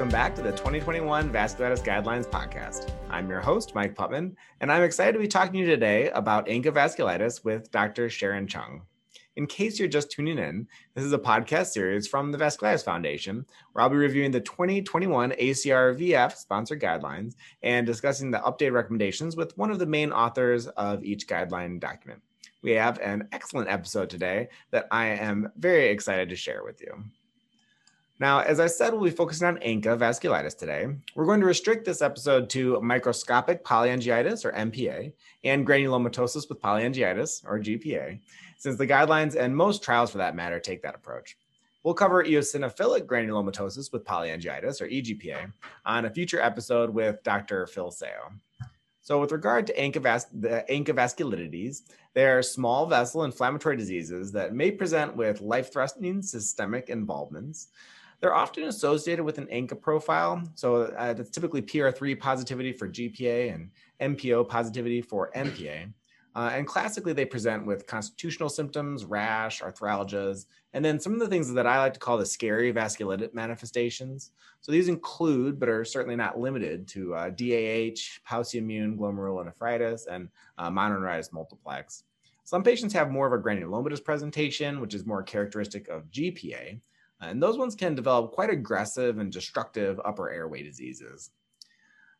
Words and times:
welcome 0.00 0.10
back 0.10 0.34
to 0.34 0.40
the 0.40 0.52
2021 0.52 1.30
Vasculitis 1.30 1.84
Guidelines 1.84 2.26
Podcast. 2.26 2.90
I'm 3.10 3.28
your 3.28 3.42
host, 3.42 3.74
Mike 3.74 3.94
Putman, 3.94 4.34
and 4.62 4.72
I'm 4.72 4.82
excited 4.82 5.12
to 5.12 5.18
be 5.18 5.28
talking 5.28 5.52
to 5.52 5.58
you 5.58 5.66
today 5.66 6.08
about 6.12 6.46
ANCA 6.46 6.72
vasculitis 6.72 7.44
with 7.44 7.70
Dr. 7.70 8.08
Sharon 8.08 8.46
Chung. 8.46 8.80
In 9.36 9.46
case 9.46 9.78
you're 9.78 9.88
just 9.88 10.10
tuning 10.10 10.38
in, 10.38 10.66
this 10.94 11.04
is 11.04 11.12
a 11.12 11.18
podcast 11.18 11.66
series 11.66 12.08
from 12.08 12.32
the 12.32 12.38
Vasculitis 12.38 12.82
Foundation, 12.82 13.44
where 13.74 13.82
I'll 13.82 13.90
be 13.90 13.96
reviewing 13.96 14.30
the 14.30 14.40
2021 14.40 15.32
ACR 15.32 15.94
VF 15.94 16.34
sponsored 16.34 16.80
guidelines 16.80 17.34
and 17.62 17.86
discussing 17.86 18.30
the 18.30 18.38
updated 18.38 18.72
recommendations 18.72 19.36
with 19.36 19.58
one 19.58 19.70
of 19.70 19.78
the 19.78 19.84
main 19.84 20.12
authors 20.12 20.66
of 20.66 21.04
each 21.04 21.26
guideline 21.26 21.78
document. 21.78 22.22
We 22.62 22.70
have 22.70 22.98
an 23.00 23.28
excellent 23.32 23.68
episode 23.68 24.08
today 24.08 24.48
that 24.70 24.86
I 24.90 25.08
am 25.08 25.52
very 25.58 25.90
excited 25.90 26.30
to 26.30 26.36
share 26.36 26.64
with 26.64 26.80
you. 26.80 27.04
Now, 28.20 28.40
as 28.40 28.60
I 28.60 28.66
said, 28.66 28.92
we'll 28.92 29.04
be 29.04 29.10
focusing 29.10 29.48
on 29.48 29.56
ANCA 29.56 29.98
vasculitis 29.98 30.56
today. 30.56 30.86
We're 31.14 31.24
going 31.24 31.40
to 31.40 31.46
restrict 31.46 31.86
this 31.86 32.02
episode 32.02 32.50
to 32.50 32.78
microscopic 32.82 33.64
polyangiitis, 33.64 34.44
or 34.44 34.52
MPA, 34.52 35.14
and 35.42 35.66
granulomatosis 35.66 36.46
with 36.50 36.60
polyangiitis, 36.60 37.42
or 37.46 37.58
GPA, 37.58 38.20
since 38.58 38.76
the 38.76 38.86
guidelines 38.86 39.36
and 39.36 39.56
most 39.56 39.82
trials 39.82 40.10
for 40.10 40.18
that 40.18 40.36
matter 40.36 40.60
take 40.60 40.82
that 40.82 40.94
approach. 40.94 41.38
We'll 41.82 41.94
cover 41.94 42.22
eosinophilic 42.22 43.06
granulomatosis 43.06 43.90
with 43.90 44.04
polyangiitis, 44.04 44.82
or 44.82 44.88
EGPA, 44.88 45.50
on 45.86 46.04
a 46.04 46.10
future 46.10 46.42
episode 46.42 46.90
with 46.90 47.22
Dr. 47.22 47.66
Phil 47.68 47.90
Seo. 47.90 48.34
So, 49.00 49.18
with 49.18 49.32
regard 49.32 49.66
to 49.68 49.74
ANCA 49.74 50.02
vas- 50.02 50.26
the 50.30 50.62
ANCA 50.68 50.92
vasculitides, 50.92 51.84
they 52.12 52.26
are 52.26 52.42
small 52.42 52.84
vessel 52.84 53.24
inflammatory 53.24 53.78
diseases 53.78 54.30
that 54.32 54.52
may 54.52 54.70
present 54.70 55.16
with 55.16 55.40
life 55.40 55.72
threatening 55.72 56.20
systemic 56.20 56.90
involvements. 56.90 57.68
They're 58.20 58.34
often 58.34 58.64
associated 58.64 59.24
with 59.24 59.38
an 59.38 59.46
ANCA 59.46 59.80
profile. 59.80 60.42
So 60.54 60.82
uh, 60.82 61.14
that's 61.14 61.30
typically 61.30 61.62
PR3 61.62 62.18
positivity 62.18 62.72
for 62.72 62.88
GPA 62.88 63.54
and 63.54 63.70
MPO 64.16 64.48
positivity 64.48 65.00
for 65.00 65.30
MPA. 65.34 65.92
Uh, 66.36 66.50
and 66.54 66.66
classically, 66.66 67.12
they 67.12 67.24
present 67.24 67.66
with 67.66 67.86
constitutional 67.86 68.48
symptoms, 68.48 69.04
rash, 69.04 69.60
arthralgias, 69.62 70.46
and 70.74 70.84
then 70.84 71.00
some 71.00 71.12
of 71.12 71.18
the 71.18 71.26
things 71.26 71.52
that 71.52 71.66
I 71.66 71.78
like 71.78 71.94
to 71.94 72.00
call 72.00 72.18
the 72.18 72.26
scary 72.26 72.72
vasculitic 72.72 73.34
manifestations. 73.34 74.30
So 74.60 74.70
these 74.70 74.88
include, 74.88 75.58
but 75.58 75.68
are 75.68 75.84
certainly 75.84 76.14
not 76.14 76.38
limited 76.38 76.86
to 76.88 77.14
uh, 77.14 77.30
DAH, 77.30 78.20
pauciimmune 78.28 78.96
glomerulonephritis, 78.96 80.06
and 80.08 80.28
uh, 80.56 80.70
mononeuritis 80.70 81.32
multiplex. 81.32 82.04
Some 82.44 82.62
patients 82.62 82.92
have 82.92 83.10
more 83.10 83.26
of 83.26 83.32
a 83.32 83.42
granulomatous 83.42 84.02
presentation, 84.02 84.80
which 84.80 84.94
is 84.94 85.06
more 85.06 85.22
characteristic 85.22 85.88
of 85.88 86.10
GPA, 86.10 86.80
and 87.20 87.42
those 87.42 87.58
ones 87.58 87.74
can 87.74 87.94
develop 87.94 88.32
quite 88.32 88.50
aggressive 88.50 89.18
and 89.18 89.32
destructive 89.32 90.00
upper 90.04 90.30
airway 90.30 90.62
diseases. 90.62 91.30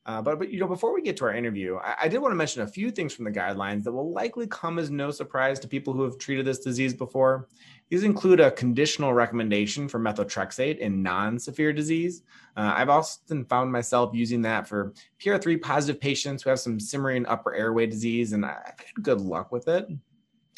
Uh, 0.07 0.23
but, 0.23 0.39
but 0.39 0.51
you 0.51 0.59
know, 0.59 0.67
before 0.67 0.95
we 0.95 1.03
get 1.03 1.17
to 1.19 1.25
our 1.25 1.35
interview, 1.35 1.77
I, 1.77 1.95
I, 2.03 2.09
did 2.09 2.19
want 2.19 2.33
to 2.33 2.37
mention 2.37 2.63
a 2.63 2.67
few 2.67 2.91
things 2.91 3.15
from 3.15 3.27
the 3.27 3.31
guidelines 3.31 3.85
that 3.85 3.93
will 3.93 4.13
likely 4.13 4.47
come 4.47 4.79
as 4.79 4.91
no 4.91 5.11
surprise 5.11 5.61
to 5.61 5.69
people 5.69 5.93
who 5.93 6.03
have 6.05 6.17
treated 6.17 6.47
this 6.47 6.61
disease 6.61 6.95
before. 6.95 7.49
These 7.91 8.05
include 8.05 8.41
a 8.41 8.51
conditional 8.51 9.13
recommendation 9.13 9.89
for 9.89 10.01
methotrexate 10.01 10.79
in 10.79 11.03
non-severe 11.03 11.75
disease. 11.75 12.23
Uh, 12.57 12.73
I've 12.75 12.89
often 12.89 13.45
found 13.45 13.71
myself 13.71 14.15
using 14.15 14.41
that 14.43 14.67
for 14.67 14.95
PR3 15.23 15.61
positive 15.61 16.01
patients 16.01 16.43
who 16.43 16.51
have 16.51 16.61
some 16.61 16.81
simmering 16.81 17.27
upper 17.27 17.55
airway 17.55 17.87
disease, 17.87 18.33
and 18.33 18.47
I've 18.47 18.79
had 18.79 19.03
good 19.03 19.21
luck 19.21 19.53
with 19.53 19.69
it. 19.69 19.87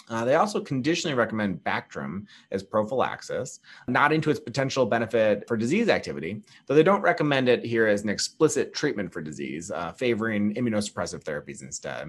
Uh, 0.09 0.25
they 0.25 0.35
also 0.35 0.61
conditionally 0.61 1.15
recommend 1.15 1.63
Bactrim 1.65 2.27
as 2.51 2.63
prophylaxis, 2.63 3.61
not 3.89 4.13
into 4.13 4.31
its 4.31 4.41
potential 4.41 4.87
benefit 4.87 5.47
for 5.49 5.57
disease 5.57 5.89
activity, 5.89 6.43
though 6.67 6.75
they 6.75 6.83
don't 6.83 7.03
recommend 7.03 7.49
it 7.49 7.65
here 7.65 7.87
as 7.87 8.03
an 8.03 8.09
explicit 8.09 8.75
treatment 8.75 9.13
for 9.13 9.23
disease, 9.23 9.71
uh, 9.71 9.93
favoring 9.93 10.55
immunosuppressive 10.55 11.23
therapies 11.23 11.63
instead. 11.63 12.09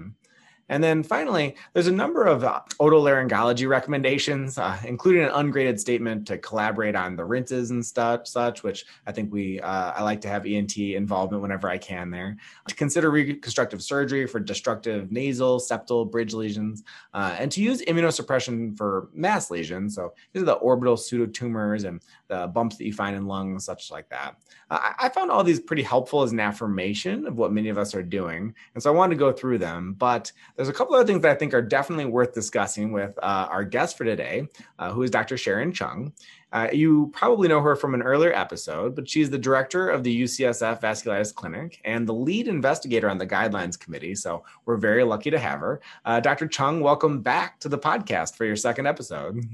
And 0.68 0.82
then 0.82 1.02
finally, 1.02 1.56
there's 1.72 1.86
a 1.86 1.92
number 1.92 2.24
of 2.24 2.44
uh, 2.44 2.60
otolaryngology 2.80 3.68
recommendations, 3.68 4.58
uh, 4.58 4.78
including 4.84 5.22
an 5.24 5.30
ungraded 5.30 5.78
statement 5.78 6.26
to 6.28 6.38
collaborate 6.38 6.96
on 6.96 7.16
the 7.16 7.24
rinses 7.24 7.70
and 7.70 7.84
stuff, 7.84 8.26
such, 8.26 8.62
which 8.62 8.86
I 9.06 9.12
think 9.12 9.32
we, 9.32 9.60
uh, 9.60 9.92
I 9.92 10.02
like 10.02 10.20
to 10.22 10.28
have 10.28 10.46
ENT 10.46 10.78
involvement 10.78 11.42
whenever 11.42 11.68
I 11.68 11.78
can 11.78 12.10
there. 12.10 12.36
To 12.68 12.74
consider 12.74 13.10
reconstructive 13.10 13.82
surgery 13.82 14.26
for 14.26 14.40
destructive 14.40 15.12
nasal, 15.12 15.60
septal, 15.60 16.10
bridge 16.10 16.34
lesions, 16.34 16.82
uh, 17.12 17.36
and 17.38 17.52
to 17.52 17.62
use 17.62 17.82
immunosuppression 17.82 18.76
for 18.76 19.08
mass 19.12 19.50
lesions. 19.50 19.94
So 19.94 20.14
these 20.32 20.42
are 20.42 20.46
the 20.46 20.54
orbital 20.54 20.96
pseudotumors 20.96 21.84
and 21.84 22.00
the 22.28 22.46
bumps 22.46 22.76
that 22.76 22.84
you 22.84 22.92
find 22.92 23.14
in 23.16 23.26
lungs, 23.26 23.64
such 23.64 23.90
like 23.90 24.08
that. 24.08 24.36
I, 24.70 24.94
I 24.98 25.08
found 25.08 25.30
all 25.30 25.44
these 25.44 25.60
pretty 25.60 25.82
helpful 25.82 26.22
as 26.22 26.32
an 26.32 26.40
affirmation 26.40 27.26
of 27.26 27.36
what 27.36 27.52
many 27.52 27.68
of 27.68 27.78
us 27.78 27.94
are 27.94 28.02
doing. 28.02 28.54
And 28.74 28.82
so 28.82 28.90
I 28.90 28.96
wanted 28.96 29.14
to 29.14 29.18
go 29.18 29.32
through 29.32 29.58
them, 29.58 29.94
but 29.98 30.32
there's 30.56 30.68
a 30.68 30.72
couple 30.72 30.94
other 30.94 31.06
things 31.06 31.22
that 31.22 31.30
I 31.30 31.34
think 31.34 31.52
are 31.52 31.62
definitely 31.62 32.04
worth 32.04 32.32
discussing 32.32 32.92
with 32.92 33.18
uh, 33.18 33.48
our 33.50 33.64
guest 33.64 33.98
for 33.98 34.04
today, 34.04 34.48
uh, 34.78 34.92
who 34.92 35.02
is 35.02 35.10
Dr. 35.10 35.36
Sharon 35.36 35.72
Chung. 35.72 36.12
Uh, 36.52 36.68
you 36.72 37.10
probably 37.12 37.48
know 37.48 37.60
her 37.60 37.74
from 37.74 37.94
an 37.94 38.02
earlier 38.02 38.32
episode, 38.32 38.94
but 38.94 39.08
she's 39.08 39.28
the 39.28 39.38
director 39.38 39.88
of 39.88 40.04
the 40.04 40.22
UCSF 40.22 40.80
Vasculitis 40.80 41.34
Clinic 41.34 41.80
and 41.84 42.06
the 42.06 42.14
lead 42.14 42.46
investigator 42.46 43.10
on 43.10 43.18
the 43.18 43.26
guidelines 43.26 43.78
committee. 43.78 44.14
So 44.14 44.44
we're 44.64 44.76
very 44.76 45.02
lucky 45.02 45.30
to 45.30 45.38
have 45.38 45.58
her. 45.58 45.80
Uh, 46.04 46.20
Dr. 46.20 46.46
Chung, 46.46 46.80
welcome 46.80 47.20
back 47.20 47.58
to 47.60 47.68
the 47.68 47.78
podcast 47.78 48.36
for 48.36 48.44
your 48.44 48.56
second 48.56 48.86
episode. 48.86 49.44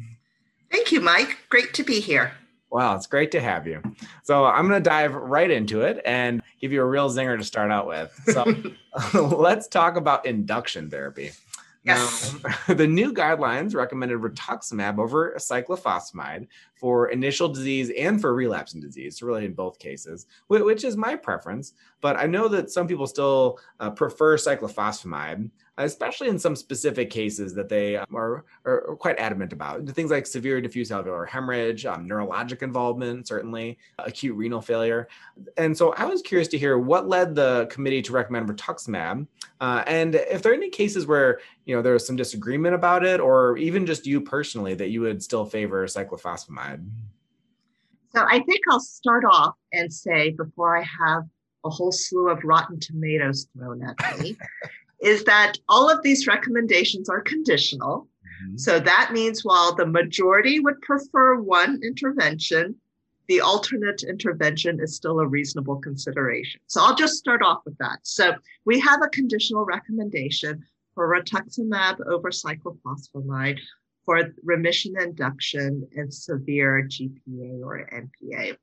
Thank 0.71 0.93
you, 0.93 1.00
Mike. 1.00 1.39
Great 1.49 1.72
to 1.75 1.83
be 1.83 2.00
here. 2.00 2.33
Wow, 2.70 2.94
it's 2.94 3.06
great 3.06 3.32
to 3.32 3.41
have 3.41 3.66
you. 3.66 3.82
So 4.22 4.44
I'm 4.44 4.69
going 4.69 4.81
to 4.81 4.88
dive 4.88 5.14
right 5.14 5.50
into 5.50 5.81
it 5.81 6.00
and 6.04 6.41
give 6.60 6.70
you 6.70 6.82
a 6.82 6.86
real 6.86 7.10
zinger 7.10 7.36
to 7.36 7.44
start 7.44 7.70
out 7.70 7.86
with. 7.86 8.12
So 8.26 8.44
let's 9.14 9.66
talk 9.66 9.97
about 9.97 10.26
induction 10.26 10.88
therapy. 10.88 11.32
Yes. 11.82 12.36
Now, 12.69 12.75
the 12.75 12.86
new 12.86 13.12
guidelines 13.12 13.75
recommended 13.75 14.19
rituximab 14.19 14.98
over 14.98 15.34
cyclophosphamide 15.38 16.47
for 16.75 17.09
initial 17.09 17.48
disease 17.48 17.91
and 17.98 18.20
for 18.20 18.34
relapsing 18.34 18.80
disease, 18.80 19.19
so 19.19 19.26
really 19.26 19.47
in 19.47 19.54
both 19.54 19.78
cases, 19.78 20.26
which 20.48 20.84
is 20.84 20.97
my 20.97 21.16
preference. 21.16 21.72
But 22.03 22.16
I 22.16 22.26
know 22.26 22.48
that 22.48 22.70
some 22.70 22.86
people 22.86 23.06
still 23.06 23.59
uh, 23.80 23.91
prefer 23.91 24.36
cyclophosphamide 24.36 25.50
especially 25.84 26.28
in 26.28 26.38
some 26.38 26.54
specific 26.54 27.10
cases 27.10 27.54
that 27.54 27.68
they 27.68 27.96
um, 27.96 28.06
are, 28.14 28.44
are 28.64 28.96
quite 28.96 29.18
adamant 29.18 29.52
about. 29.52 29.86
Things 29.88 30.10
like 30.10 30.26
severe 30.26 30.60
diffuse 30.60 30.91
alveolar 30.91 31.28
hemorrhage, 31.28 31.86
um, 31.86 32.08
neurologic 32.08 32.62
involvement, 32.62 33.26
certainly 33.26 33.78
acute 33.98 34.36
renal 34.36 34.60
failure. 34.60 35.08
And 35.56 35.76
so 35.76 35.92
I 35.94 36.04
was 36.04 36.22
curious 36.22 36.48
to 36.48 36.58
hear 36.58 36.78
what 36.78 37.08
led 37.08 37.34
the 37.34 37.66
committee 37.70 38.02
to 38.02 38.12
recommend 38.12 38.48
rituximab, 38.48 39.26
uh, 39.60 39.82
and 39.86 40.14
if 40.14 40.42
there 40.42 40.52
are 40.52 40.54
any 40.54 40.70
cases 40.70 41.06
where 41.06 41.41
you 41.64 41.74
know 41.74 41.82
there 41.82 41.92
was 41.92 42.06
some 42.06 42.16
disagreement 42.16 42.74
about 42.74 43.04
it, 43.04 43.20
or 43.20 43.56
even 43.58 43.86
just 43.86 44.06
you 44.06 44.20
personally 44.20 44.74
that 44.74 44.91
you 44.91 45.00
would 45.00 45.22
still 45.22 45.44
favor 45.44 45.86
cyclophosphamide. 45.86 46.86
So 48.14 48.24
I 48.28 48.41
think 48.41 48.60
I'll 48.68 48.80
start 48.80 49.24
off 49.24 49.54
and 49.72 49.92
say 49.92 50.30
before 50.30 50.76
I 50.76 50.82
have 50.82 51.24
a 51.64 51.70
whole 51.70 51.92
slew 51.92 52.28
of 52.28 52.42
rotten 52.42 52.80
tomatoes 52.80 53.47
thrown 53.56 53.82
at 53.82 54.20
me 54.20 54.36
is 55.00 55.25
that 55.25 55.55
all 55.69 55.91
of 55.91 56.03
these 56.03 56.27
recommendations 56.27 57.09
are 57.09 57.21
conditional. 57.21 58.09
Mm-hmm. 58.44 58.56
So 58.56 58.81
that 58.81 59.12
means 59.12 59.44
while 59.44 59.75
the 59.75 59.87
majority 59.87 60.61
would 60.61 60.81
prefer 60.83 61.41
one 61.41 61.81
intervention, 61.83 62.77
the 63.28 63.41
alternate 63.41 64.03
intervention 64.03 64.81
is 64.81 64.97
still 64.97 65.21
a 65.21 65.27
reasonable 65.27 65.77
consideration. 65.77 66.60
So 66.66 66.83
I'll 66.83 66.97
just 66.97 67.15
start 67.15 67.43
off 67.43 67.60
with 67.65 67.78
that. 67.78 68.00
So 68.03 68.34
we 68.65 68.81
have 68.81 69.03
a 69.03 69.09
conditional 69.09 69.65
recommendation 69.65 70.65
for 70.94 71.09
rituximab 71.09 72.05
over 72.06 72.30
cyclophosphamide 72.30 73.60
for 74.04 74.33
remission 74.42 74.95
induction 75.01 75.86
in 75.92 76.10
severe 76.10 76.89
GPA 76.89 77.63
or 77.63 77.89
MPA. 77.92 78.57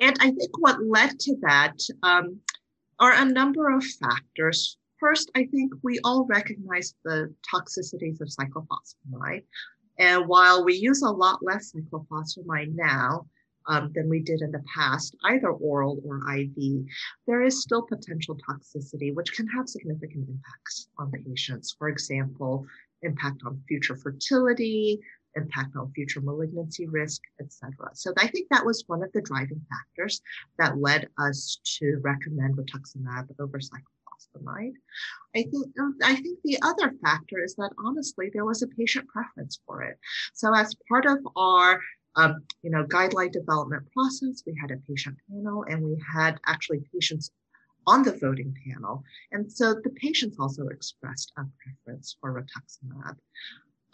And 0.00 0.16
I 0.20 0.32
think 0.32 0.58
what 0.58 0.84
led 0.84 1.18
to 1.20 1.36
that 1.42 1.78
um, 2.02 2.40
are 2.98 3.12
a 3.12 3.24
number 3.24 3.74
of 3.74 3.84
factors. 3.84 4.76
First, 5.02 5.32
I 5.34 5.46
think 5.46 5.72
we 5.82 5.98
all 6.04 6.26
recognize 6.26 6.94
the 7.04 7.34
toxicities 7.52 8.20
of 8.20 8.28
cyclophosphamide. 8.28 9.42
And 9.98 10.28
while 10.28 10.64
we 10.64 10.74
use 10.74 11.02
a 11.02 11.10
lot 11.10 11.40
less 11.42 11.72
cyclophosphamide 11.72 12.76
now 12.76 13.26
um, 13.66 13.90
than 13.96 14.08
we 14.08 14.20
did 14.20 14.42
in 14.42 14.52
the 14.52 14.62
past, 14.72 15.16
either 15.24 15.50
oral 15.50 16.00
or 16.06 16.22
IV, 16.32 16.86
there 17.26 17.42
is 17.42 17.60
still 17.60 17.82
potential 17.82 18.38
toxicity, 18.48 19.12
which 19.12 19.34
can 19.34 19.48
have 19.48 19.68
significant 19.68 20.28
impacts 20.28 20.86
on 20.96 21.10
patients. 21.10 21.74
For 21.76 21.88
example, 21.88 22.64
impact 23.02 23.42
on 23.44 23.60
future 23.66 23.96
fertility, 23.96 25.00
impact 25.34 25.74
on 25.74 25.90
future 25.96 26.20
malignancy 26.20 26.86
risk, 26.86 27.22
etc. 27.40 27.72
So 27.94 28.12
I 28.18 28.28
think 28.28 28.46
that 28.50 28.64
was 28.64 28.84
one 28.86 29.02
of 29.02 29.10
the 29.10 29.22
driving 29.22 29.66
factors 29.68 30.22
that 30.58 30.78
led 30.78 31.08
us 31.18 31.58
to 31.80 31.98
recommend 32.04 32.56
rituximab 32.56 33.30
over 33.40 33.58
cyclophosphamide 33.58 34.01
mind. 34.42 34.76
I 35.34 35.42
think 35.42 35.66
um, 35.78 35.96
I 36.02 36.16
think 36.16 36.38
the 36.44 36.58
other 36.62 36.94
factor 37.02 37.42
is 37.42 37.54
that 37.56 37.72
honestly 37.78 38.30
there 38.32 38.44
was 38.44 38.62
a 38.62 38.68
patient 38.68 39.08
preference 39.08 39.60
for 39.66 39.82
it. 39.82 39.98
So 40.34 40.54
as 40.54 40.74
part 40.88 41.06
of 41.06 41.18
our 41.36 41.80
um, 42.16 42.42
you 42.62 42.70
know, 42.70 42.84
guideline 42.84 43.32
development 43.32 43.84
process. 43.92 44.42
We 44.46 44.54
had 44.60 44.70
a 44.70 44.76
patient 44.88 45.16
panel 45.30 45.64
and 45.68 45.82
we 45.82 45.96
had 46.12 46.38
actually 46.46 46.84
patients 46.92 47.30
on 47.86 48.02
the 48.02 48.12
voting 48.12 48.54
panel. 48.66 49.02
And 49.32 49.50
so 49.50 49.74
the 49.74 49.90
patients 49.90 50.36
also 50.38 50.68
expressed 50.68 51.32
a 51.36 51.42
preference 51.62 52.16
for 52.20 52.32
rituximab. 52.32 53.16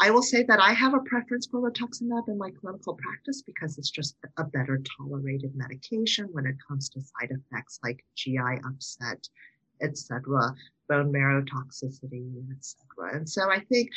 I 0.01 0.11
will 0.11 0.23
say 0.23 0.45
that 0.45 0.61
I 0.61 0.73
have 0.75 0.95
a 0.95 1.01
preference 1.01 1.49
for 1.51 1.61
rituximab 1.61 2.29
in 2.29 2.39
my 2.39 2.51
clinical 2.51 2.95
practice 2.95 3.43
because 3.43 3.79
it's 3.79 3.91
just 3.91 4.17
a 4.37 4.45
better 4.45 4.81
tolerated 4.97 5.57
medication 5.57 6.29
when 6.31 6.47
it 6.47 6.57
comes 6.69 6.89
to 6.91 7.01
side 7.01 7.31
effects 7.31 7.81
like 7.83 8.05
GI 8.15 8.61
upset, 8.65 9.29
etc., 9.83 10.55
bone 10.89 11.13
marrow 11.13 11.43
toxicity, 11.43 12.33
etc. 12.51 13.17
And 13.17 13.29
so 13.29 13.51
I 13.51 13.61
think 13.61 13.91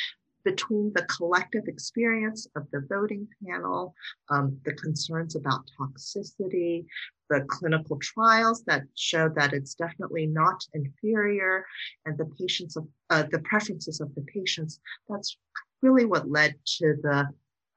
between 0.44 0.92
the 0.96 1.04
collective 1.04 1.68
experience 1.68 2.48
of 2.56 2.66
the 2.72 2.86
voting 2.90 3.28
panel, 3.46 3.94
um, 4.30 4.58
the 4.66 4.74
concerns 4.74 5.36
about 5.36 5.70
toxicity, 5.80 6.86
the 7.30 7.46
clinical 7.48 7.98
trials 8.00 8.64
that 8.66 8.84
show 8.96 9.30
that 9.30 9.54
it's 9.54 9.76
definitely 9.76 10.26
not 10.26 10.66
inferior, 10.74 11.66
and 12.06 12.18
the 12.18 12.26
patients 12.40 12.76
of 12.76 12.88
uh, 13.10 13.24
the 13.32 13.40
preferences 13.40 14.02
of 14.02 14.14
the 14.16 14.22
patients. 14.22 14.80
That's 15.10 15.38
really 15.82 16.06
what 16.06 16.30
led 16.30 16.56
to 16.78 16.96
the 17.02 17.28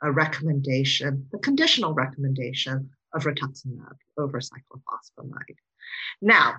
uh, 0.05 0.11
recommendation, 0.11 1.27
the 1.33 1.39
conditional 1.39 1.95
recommendation 1.95 2.91
of 3.15 3.25
rituximab 3.25 3.97
over 4.19 4.41
cyclophosphamide. 4.41 5.57
Now, 6.21 6.57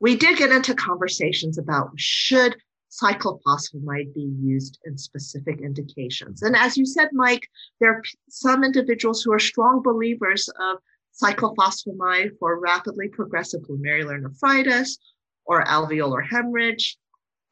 we 0.00 0.16
did 0.16 0.38
get 0.38 0.52
into 0.52 0.74
conversations 0.74 1.58
about 1.58 1.90
should 1.96 2.56
cyclophosphamide 2.90 4.14
be 4.14 4.32
used 4.40 4.78
in 4.84 4.96
specific 4.96 5.60
indications. 5.60 6.42
And 6.42 6.56
as 6.56 6.76
you 6.76 6.86
said, 6.86 7.08
Mike, 7.12 7.48
there 7.80 7.92
are 7.92 8.02
some 8.28 8.64
individuals 8.64 9.22
who 9.22 9.32
are 9.32 9.38
strong 9.38 9.82
believers 9.82 10.48
of 10.60 10.78
cyclophosphamide 11.22 12.38
for 12.38 12.60
rapidly 12.60 13.08
progressive 13.08 13.62
glomerular 13.62 14.20
nephritis 14.20 14.98
or 15.44 15.64
alveolar 15.64 16.26
hemorrhage. 16.26 16.96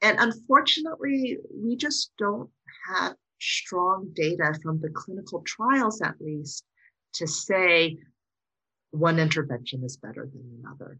And 0.03 0.19
unfortunately, 0.21 1.39
we 1.53 1.77
just 1.77 2.13
don't 2.19 2.51
have 2.87 3.15
strong 3.41 4.11
data 4.15 4.55
from 4.63 4.81
the 4.81 4.91
clinical 4.91 5.43
trials, 5.43 6.01
at 6.01 6.21
least, 6.21 6.65
to 7.15 7.27
say 7.27 7.99
one 8.91 9.19
intervention 9.19 9.83
is 9.83 9.97
better 9.97 10.29
than 10.33 10.63
another 10.63 10.99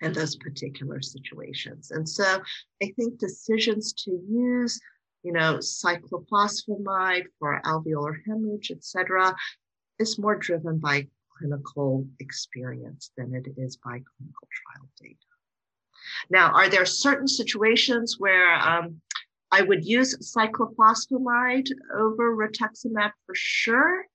in 0.00 0.12
those 0.12 0.36
particular 0.36 1.00
situations. 1.02 1.90
And 1.90 2.08
so 2.08 2.40
I 2.82 2.92
think 2.96 3.18
decisions 3.18 3.92
to 4.04 4.10
use, 4.28 4.80
you 5.22 5.32
know, 5.32 5.58
cyclophosphamide 5.58 7.24
for 7.38 7.60
alveolar 7.64 8.16
hemorrhage, 8.26 8.70
et 8.70 8.82
cetera, 8.82 9.34
is 9.98 10.18
more 10.18 10.36
driven 10.36 10.78
by 10.78 11.06
clinical 11.36 12.06
experience 12.18 13.12
than 13.16 13.34
it 13.34 13.46
is 13.56 13.76
by 13.76 13.90
clinical 13.90 14.48
trial 14.50 14.88
data. 15.00 15.16
Now, 16.30 16.52
are 16.52 16.68
there 16.68 16.86
certain 16.86 17.28
situations 17.28 18.16
where 18.18 18.54
um, 18.54 19.00
I 19.50 19.62
would 19.62 19.84
use 19.84 20.34
cyclophosphamide 20.34 21.68
over 21.94 22.36
rituximab 22.36 23.12
for 23.26 23.34
sure? 23.34 24.06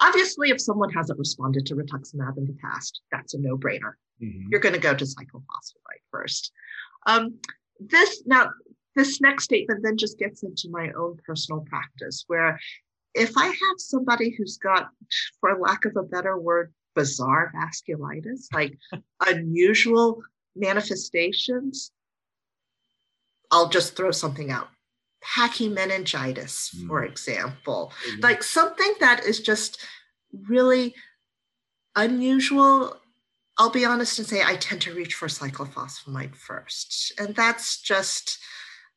Obviously, 0.00 0.50
if 0.50 0.60
someone 0.60 0.92
hasn't 0.92 1.18
responded 1.18 1.66
to 1.66 1.74
rituximab 1.74 2.36
in 2.38 2.46
the 2.46 2.56
past, 2.62 3.00
that's 3.10 3.34
a 3.34 3.38
no-brainer. 3.38 3.94
Mm-hmm. 4.22 4.48
You're 4.50 4.60
going 4.60 4.74
to 4.74 4.80
go 4.80 4.94
to 4.94 5.04
cyclophosphamide 5.04 6.04
first. 6.10 6.52
Um, 7.06 7.34
this 7.78 8.22
now, 8.26 8.50
this 8.94 9.20
next 9.20 9.44
statement 9.44 9.82
then 9.82 9.96
just 9.96 10.18
gets 10.18 10.42
into 10.42 10.68
my 10.70 10.90
own 10.92 11.18
personal 11.26 11.60
practice, 11.60 12.24
where 12.26 12.58
if 13.14 13.32
I 13.36 13.46
have 13.46 13.78
somebody 13.78 14.30
who's 14.30 14.58
got, 14.58 14.88
for 15.40 15.58
lack 15.58 15.84
of 15.84 15.96
a 15.96 16.02
better 16.02 16.38
word, 16.38 16.72
bizarre 16.94 17.52
vasculitis, 17.54 18.46
like 18.52 18.78
unusual 19.26 20.22
manifestations, 20.54 21.92
I'll 23.50 23.68
just 23.68 23.96
throw 23.96 24.10
something 24.10 24.50
out. 24.50 24.68
Pachymeningitis, 25.24 26.74
mm. 26.74 26.86
for 26.86 27.04
example, 27.04 27.92
mm-hmm. 28.06 28.20
like 28.20 28.42
something 28.42 28.94
that 29.00 29.24
is 29.24 29.40
just 29.40 29.84
really 30.48 30.94
unusual. 31.94 32.96
I'll 33.58 33.70
be 33.70 33.84
honest 33.84 34.18
and 34.18 34.28
say 34.28 34.42
I 34.42 34.56
tend 34.56 34.82
to 34.82 34.94
reach 34.94 35.14
for 35.14 35.28
cyclophosphamide 35.28 36.34
first. 36.34 37.12
And 37.18 37.34
that's 37.34 37.80
just 37.80 38.38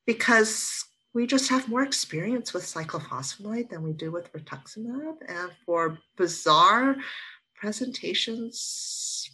because 0.06 0.86
we 1.14 1.26
just 1.26 1.50
have 1.50 1.70
more 1.70 1.84
experience 1.84 2.54
with 2.54 2.64
cyclophosphamide 2.64 3.70
than 3.70 3.84
we 3.84 3.94
do 3.94 4.12
with 4.12 4.32
rituximab. 4.34 5.16
And 5.28 5.52
for 5.66 5.98
bizarre 6.18 6.98
presentations, 7.56 9.30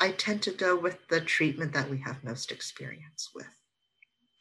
I 0.00 0.12
tend 0.12 0.42
to 0.42 0.52
go 0.52 0.78
with 0.78 0.98
the 1.08 1.20
treatment 1.20 1.72
that 1.72 1.90
we 1.90 1.98
have 1.98 2.22
most 2.24 2.52
experience 2.52 3.30
with. 3.34 3.46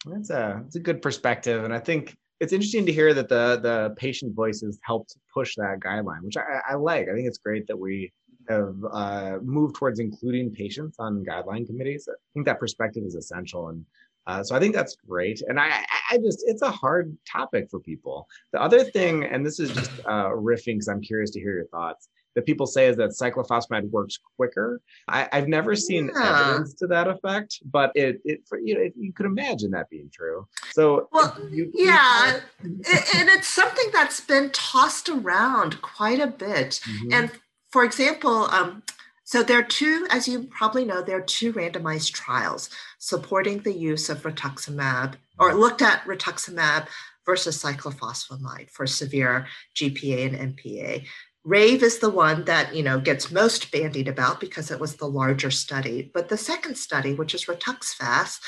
That's 0.05 0.29
a, 0.29 0.61
that's 0.63 0.75
a 0.77 0.79
good 0.79 1.01
perspective. 1.01 1.63
And 1.63 1.73
I 1.73 1.79
think 1.79 2.15
it's 2.39 2.53
interesting 2.53 2.85
to 2.85 2.93
hear 2.93 3.13
that 3.13 3.27
the 3.27 3.59
the 3.61 3.93
patient 3.97 4.33
voices 4.33 4.79
helped 4.83 5.17
push 5.33 5.55
that 5.57 5.79
guideline, 5.81 6.21
which 6.21 6.37
I, 6.37 6.61
I 6.69 6.75
like. 6.75 7.09
I 7.09 7.13
think 7.13 7.27
it's 7.27 7.37
great 7.37 7.67
that 7.67 7.77
we 7.77 8.13
have 8.47 8.75
uh, 8.91 9.37
moved 9.41 9.75
towards 9.75 9.99
including 9.99 10.51
patients 10.51 10.97
on 10.99 11.25
guideline 11.25 11.65
committees. 11.65 12.07
I 12.09 12.15
think 12.33 12.45
that 12.45 12.59
perspective 12.59 13.03
is 13.03 13.15
essential, 13.15 13.69
and 13.69 13.85
uh, 14.27 14.43
so 14.43 14.55
I 14.55 14.59
think 14.59 14.75
that's 14.75 14.95
great. 15.07 15.41
And 15.47 15.59
I, 15.59 15.83
I 16.11 16.17
just, 16.17 16.43
it's 16.45 16.61
a 16.61 16.69
hard 16.69 17.17
topic 17.29 17.67
for 17.71 17.79
people. 17.79 18.27
The 18.53 18.61
other 18.61 18.83
thing, 18.83 19.23
and 19.23 19.43
this 19.43 19.59
is 19.59 19.71
just 19.71 19.91
uh, 20.05 20.29
riffing 20.29 20.75
because 20.75 20.87
I'm 20.87 21.01
curious 21.01 21.31
to 21.31 21.39
hear 21.39 21.55
your 21.55 21.65
thoughts, 21.65 22.09
that 22.35 22.45
people 22.45 22.67
say 22.67 22.87
is 22.87 22.95
that 22.97 23.09
cyclophosphamide 23.09 23.89
works 23.89 24.19
quicker. 24.37 24.81
I, 25.07 25.27
have 25.31 25.47
never 25.47 25.75
seen 25.75 26.11
yeah. 26.13 26.41
evidence 26.41 26.75
to 26.75 26.87
that 26.87 27.07
effect, 27.07 27.59
but 27.71 27.91
it, 27.95 28.21
it 28.23 28.41
for, 28.47 28.59
you 28.59 28.75
know, 28.75 28.89
you 28.95 29.11
could 29.13 29.25
imagine 29.25 29.71
that 29.71 29.89
being 29.89 30.11
true. 30.13 30.47
So, 30.73 31.09
well, 31.11 31.35
you, 31.49 31.71
yeah, 31.73 32.39
you 32.63 32.69
and 33.15 33.29
it's 33.29 33.47
something 33.47 33.89
that's 33.91 34.21
been 34.21 34.51
tossed 34.51 35.09
around 35.09 35.81
quite 35.81 36.19
a 36.19 36.27
bit. 36.27 36.81
Mm-hmm. 36.83 37.13
And 37.13 37.31
for 37.71 37.83
example, 37.83 38.45
um, 38.51 38.83
so 39.23 39.43
there 39.43 39.59
are 39.59 39.63
two, 39.63 40.07
as 40.09 40.27
you 40.27 40.45
probably 40.45 40.85
know, 40.85 41.03
there 41.03 41.17
are 41.17 41.21
two 41.21 41.53
randomized 41.53 42.13
trials 42.13 42.71
supporting 42.97 43.59
the 43.59 43.73
use 43.73 44.09
of 44.09 44.23
rituximab 44.23 45.15
or 45.37 45.53
looked 45.53 45.83
at 45.83 46.03
rituximab 46.05 46.87
versus 47.27 47.61
cyclophosphamide 47.61 48.71
for 48.71 48.87
severe 48.87 49.45
GPA 49.75 50.33
and 50.33 50.57
MPA. 50.57 51.05
RAVE 51.45 51.83
is 51.83 51.99
the 51.99 52.09
one 52.09 52.43
that 52.45 52.75
you 52.75 52.83
know 52.83 52.99
gets 52.99 53.31
most 53.31 53.71
bandied 53.71 54.07
about 54.07 54.39
because 54.39 54.71
it 54.71 54.79
was 54.79 54.95
the 54.95 55.07
larger 55.07 55.51
study. 55.51 56.09
But 56.13 56.27
the 56.29 56.37
second 56.37 56.75
study, 56.75 57.13
which 57.13 57.35
is 57.35 57.45
RITUXVAS, 57.45 58.39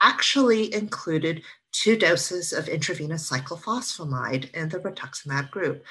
actually 0.00 0.72
included 0.72 1.42
two 1.72 1.96
doses 1.96 2.52
of 2.52 2.66
intravenous 2.68 3.30
cyclophosphamide 3.30 4.52
in 4.52 4.70
the 4.70 4.80
rituximab 4.80 5.50
group 5.50 5.84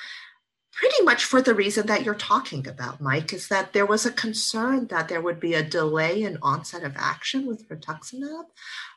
pretty 0.79 1.03
much 1.03 1.25
for 1.25 1.41
the 1.41 1.53
reason 1.53 1.88
that 1.88 2.03
you're 2.03 2.15
talking 2.15 2.65
about, 2.65 3.01
Mike, 3.01 3.33
is 3.33 3.50
that 3.50 3.74
there 3.74 3.86
was 3.86 4.05
a 4.05 4.12
concern 4.12 4.88
that 4.88 5.09
there 5.09 5.21
would 5.21 5.38
be 5.38 5.53
a 5.53 5.62
delay 5.62 6.24
in 6.24 6.38
onset 6.41 6.83
of 6.83 6.93
action 6.95 7.45
with 7.45 7.67
rituximab. 7.67 8.45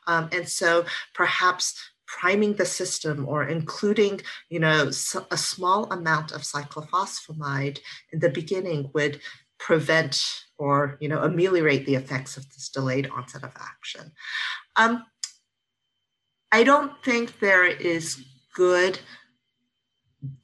Um, 0.07 0.29
and 0.31 0.47
so 0.47 0.85
perhaps 1.13 1.77
priming 2.07 2.53
the 2.53 2.65
system 2.65 3.27
or 3.27 3.43
including, 3.43 4.21
you 4.49 4.61
know, 4.61 4.91
a 5.29 5.37
small 5.37 5.91
amount 5.91 6.31
of 6.31 6.43
cyclophosphamide 6.43 7.79
in 8.13 8.19
the 8.19 8.29
beginning 8.29 8.89
would 8.93 9.19
prevent 9.59 10.45
or, 10.57 10.97
you 11.01 11.09
know, 11.09 11.21
ameliorate 11.21 11.85
the 11.85 11.95
effects 11.95 12.37
of 12.37 12.47
this 12.53 12.69
delayed 12.69 13.09
onset 13.09 13.43
of 13.43 13.51
action. 13.59 14.13
Um, 14.77 15.03
I 16.49 16.63
don't 16.63 16.93
think 17.03 17.39
there 17.39 17.65
is 17.67 18.23
good 18.55 18.99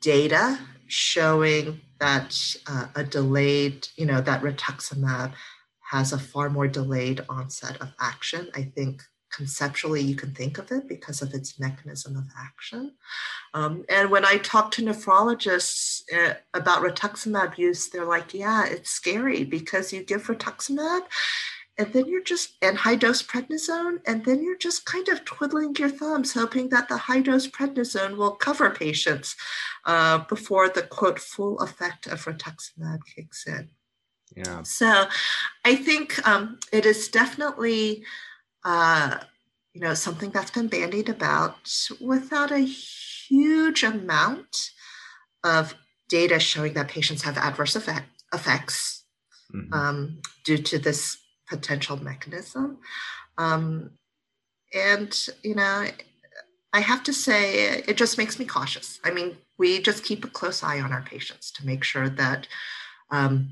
data 0.01 0.59
showing 0.89 1.79
that 1.99 2.35
uh, 2.67 2.87
a 2.95 3.03
delayed, 3.03 3.87
you 3.95 4.05
know, 4.05 4.21
that 4.21 4.41
rituximab 4.41 5.33
has 5.91 6.13
a 6.13 6.19
far 6.19 6.49
more 6.49 6.67
delayed 6.67 7.21
onset 7.29 7.79
of 7.81 7.89
action. 7.99 8.49
I 8.55 8.63
think 8.63 9.01
conceptually 9.31 10.01
you 10.01 10.15
can 10.15 10.33
think 10.33 10.57
of 10.57 10.71
it 10.71 10.87
because 10.87 11.21
of 11.21 11.33
its 11.33 11.59
mechanism 11.59 12.15
of 12.15 12.25
action. 12.37 12.93
Um, 13.53 13.85
and 13.89 14.09
when 14.09 14.25
I 14.25 14.37
talk 14.37 14.71
to 14.71 14.83
nephrologists 14.83 16.01
uh, 16.13 16.35
about 16.53 16.81
rituximab 16.81 17.57
use, 17.57 17.89
they're 17.89 18.05
like, 18.05 18.33
yeah, 18.33 18.65
it's 18.65 18.89
scary 18.89 19.43
because 19.43 19.93
you 19.93 20.03
give 20.03 20.27
rituximab 20.27 21.01
and 21.79 21.93
then 21.93 22.05
you're 22.07 22.23
just 22.23 22.51
and 22.61 22.77
high 22.77 22.95
dose 22.95 23.23
prednisone 23.23 23.99
and 24.05 24.25
then 24.25 24.43
you're 24.43 24.57
just 24.57 24.85
kind 24.85 25.07
of 25.07 25.23
twiddling 25.23 25.73
your 25.77 25.89
thumbs 25.89 26.33
hoping 26.33 26.69
that 26.69 26.89
the 26.89 26.97
high 26.97 27.21
dose 27.21 27.47
prednisone 27.47 28.17
will 28.17 28.31
cover 28.31 28.69
patients 28.69 29.35
uh, 29.85 30.19
before 30.27 30.67
the 30.69 30.83
quote 30.83 31.17
full 31.17 31.57
effect 31.59 32.05
of 32.05 32.25
rituximab 32.25 32.99
kicks 33.15 33.47
in 33.47 33.69
yeah 34.35 34.61
so 34.61 35.05
i 35.65 35.75
think 35.75 36.27
um, 36.27 36.59
it 36.71 36.85
is 36.85 37.07
definitely 37.07 38.03
uh, 38.65 39.17
you 39.73 39.81
know 39.81 39.93
something 39.93 40.29
that's 40.31 40.51
been 40.51 40.67
bandied 40.67 41.09
about 41.09 41.87
without 42.01 42.51
a 42.51 42.59
huge 42.59 43.83
amount 43.83 44.71
of 45.43 45.73
data 46.09 46.39
showing 46.39 46.73
that 46.73 46.89
patients 46.89 47.21
have 47.21 47.37
adverse 47.37 47.75
effect, 47.75 48.07
effects 48.33 49.05
mm-hmm. 49.53 49.71
um, 49.73 50.21
due 50.43 50.57
to 50.57 50.77
this 50.77 51.17
potential 51.49 52.01
mechanism. 52.01 52.77
Um, 53.37 53.91
and, 54.73 55.27
you 55.43 55.55
know, 55.55 55.87
I 56.71 56.79
have 56.79 57.03
to 57.03 57.13
say, 57.13 57.81
it 57.87 57.97
just 57.97 58.17
makes 58.17 58.37
me 58.37 58.45
cautious. 58.45 58.99
I 59.03 59.11
mean, 59.11 59.37
we 59.57 59.81
just 59.81 60.03
keep 60.03 60.23
a 60.23 60.27
close 60.27 60.63
eye 60.63 60.79
on 60.79 60.93
our 60.93 61.01
patients 61.01 61.51
to 61.53 61.65
make 61.65 61.83
sure 61.83 62.09
that 62.09 62.47
um, 63.09 63.49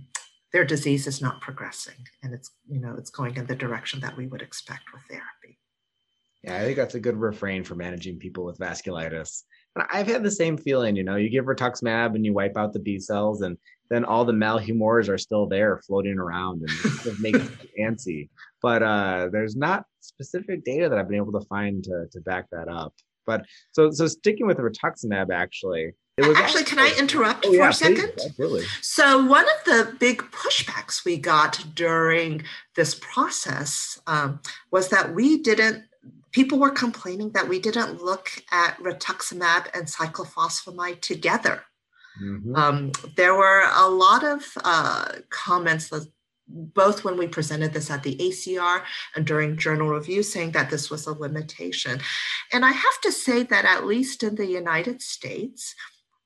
their 0.53 0.63
disease 0.63 1.07
is 1.07 1.21
not 1.21 1.41
progressing 1.41 2.07
and 2.21 2.33
it's, 2.33 2.51
you 2.69 2.79
know, 2.79 2.95
it's 2.97 3.09
going 3.09 3.35
in 3.35 3.47
the 3.47 3.55
direction 3.55 3.99
that 4.01 4.15
we 4.15 4.27
would 4.27 4.41
expect 4.41 4.93
with 4.93 5.01
therapy. 5.09 5.57
Yeah, 6.43 6.57
I 6.57 6.59
think 6.59 6.77
that's 6.77 6.95
a 6.95 6.99
good 6.99 7.17
refrain 7.17 7.63
for 7.63 7.75
managing 7.75 8.19
people 8.19 8.45
with 8.45 8.59
vasculitis. 8.59 9.43
And 9.75 9.85
I've 9.91 10.07
had 10.07 10.23
the 10.23 10.31
same 10.31 10.57
feeling, 10.57 10.95
you 10.95 11.03
know, 11.03 11.15
you 11.15 11.29
give 11.29 11.45
rituximab 11.45 12.15
and 12.15 12.23
you 12.23 12.33
wipe 12.33 12.55
out 12.57 12.73
the 12.73 12.79
B 12.79 12.99
cells, 12.99 13.41
and 13.41 13.57
then 13.89 14.05
all 14.05 14.25
the 14.25 14.33
malhumors 14.33 15.09
are 15.09 15.17
still 15.17 15.47
there 15.47 15.81
floating 15.85 16.17
around 16.17 16.61
and 16.61 17.05
it 17.05 17.19
makes 17.19 17.39
antsy. 17.79 18.29
But 18.61 18.83
uh, 18.83 19.29
there's 19.31 19.55
not 19.55 19.85
specific 20.01 20.63
data 20.63 20.89
that 20.89 20.97
I've 20.97 21.07
been 21.07 21.17
able 21.17 21.39
to 21.39 21.45
find 21.47 21.83
to, 21.83 22.07
to 22.11 22.21
back 22.21 22.47
that 22.51 22.67
up. 22.67 22.93
But 23.25 23.45
so 23.73 23.91
so 23.91 24.07
sticking 24.07 24.47
with 24.47 24.57
rituximab, 24.57 25.31
actually, 25.33 25.91
it 26.17 26.25
was 26.25 26.37
actually. 26.37 26.63
can 26.63 26.79
I 26.79 26.95
interrupt 26.97 27.45
oh, 27.45 27.49
for 27.49 27.57
yeah, 27.57 27.69
a 27.69 27.73
second? 27.73 28.11
Please, 28.15 28.25
absolutely. 28.25 28.65
So 28.81 29.25
one 29.25 29.45
of 29.45 29.65
the 29.65 29.95
big 29.99 30.23
pushbacks 30.31 31.05
we 31.05 31.17
got 31.17 31.63
during 31.75 32.43
this 32.75 32.95
process 32.95 33.99
um, 34.07 34.39
was 34.71 34.89
that 34.89 35.13
we 35.13 35.37
didn't 35.43 35.83
people 36.31 36.59
were 36.59 36.71
complaining 36.71 37.31
that 37.31 37.47
we 37.47 37.59
didn't 37.59 38.01
look 38.01 38.31
at 38.51 38.77
rituximab 38.79 39.67
and 39.73 39.87
cyclophosphamide 39.87 41.01
together. 41.01 41.63
Mm-hmm. 42.21 42.55
Um, 42.55 42.91
there 43.15 43.35
were 43.35 43.63
a 43.75 43.87
lot 43.87 44.23
of 44.23 44.43
uh, 44.63 45.07
comments, 45.29 45.91
both 46.47 47.03
when 47.03 47.17
we 47.17 47.27
presented 47.27 47.73
this 47.73 47.91
at 47.91 48.03
the 48.03 48.15
ACR 48.15 48.83
and 49.15 49.25
during 49.25 49.57
journal 49.57 49.89
review, 49.89 50.23
saying 50.23 50.51
that 50.51 50.69
this 50.69 50.89
was 50.89 51.07
a 51.07 51.13
limitation. 51.13 51.99
And 52.53 52.65
I 52.65 52.71
have 52.71 53.01
to 53.03 53.11
say 53.11 53.43
that 53.43 53.65
at 53.65 53.85
least 53.85 54.23
in 54.23 54.35
the 54.35 54.47
United 54.47 55.01
States, 55.01 55.75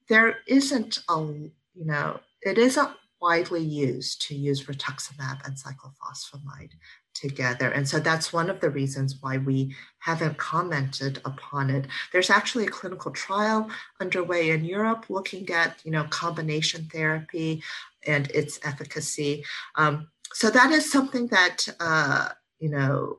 there 0.10 0.38
isn't 0.48 1.00
a, 1.10 1.19
you 1.19 1.86
know, 1.86 2.19
it 2.41 2.57
isn't 2.57 2.89
widely 3.21 3.63
used 3.63 4.27
to 4.27 4.36
use 4.36 4.65
rituximab 4.65 5.45
and 5.45 5.55
cyclophosphamide 5.55 6.71
together. 7.13 7.70
And 7.70 7.88
so 7.88 8.00
that's 8.00 8.34
one 8.34 8.50
of 8.50 8.60
the 8.60 8.70
reasons 8.70 9.18
why 9.22 9.38
we 9.38 9.75
haven't 10.00 10.38
commented 10.38 11.22
upon 11.25 11.70
it. 11.70 11.88
There's 12.12 12.30
actually 12.30 12.65
a 12.65 12.72
clinical 12.72 13.12
trial 13.12 13.70
underway 14.00 14.50
in 14.51 14.65
Europe 14.65 15.06
looking 15.10 15.50
at, 15.50 15.80
you 15.84 15.91
know, 15.91 16.06
combination 16.06 16.86
therapy 16.86 17.63
and 18.06 18.30
its 18.32 18.60
efficacy. 18.63 19.46
Um, 19.75 20.08
so 20.34 20.50
that 20.50 20.72
is 20.72 20.91
something 20.91 21.27
that, 21.27 21.68
uh, 21.80 22.30
you 22.60 22.70
know, 22.70 23.18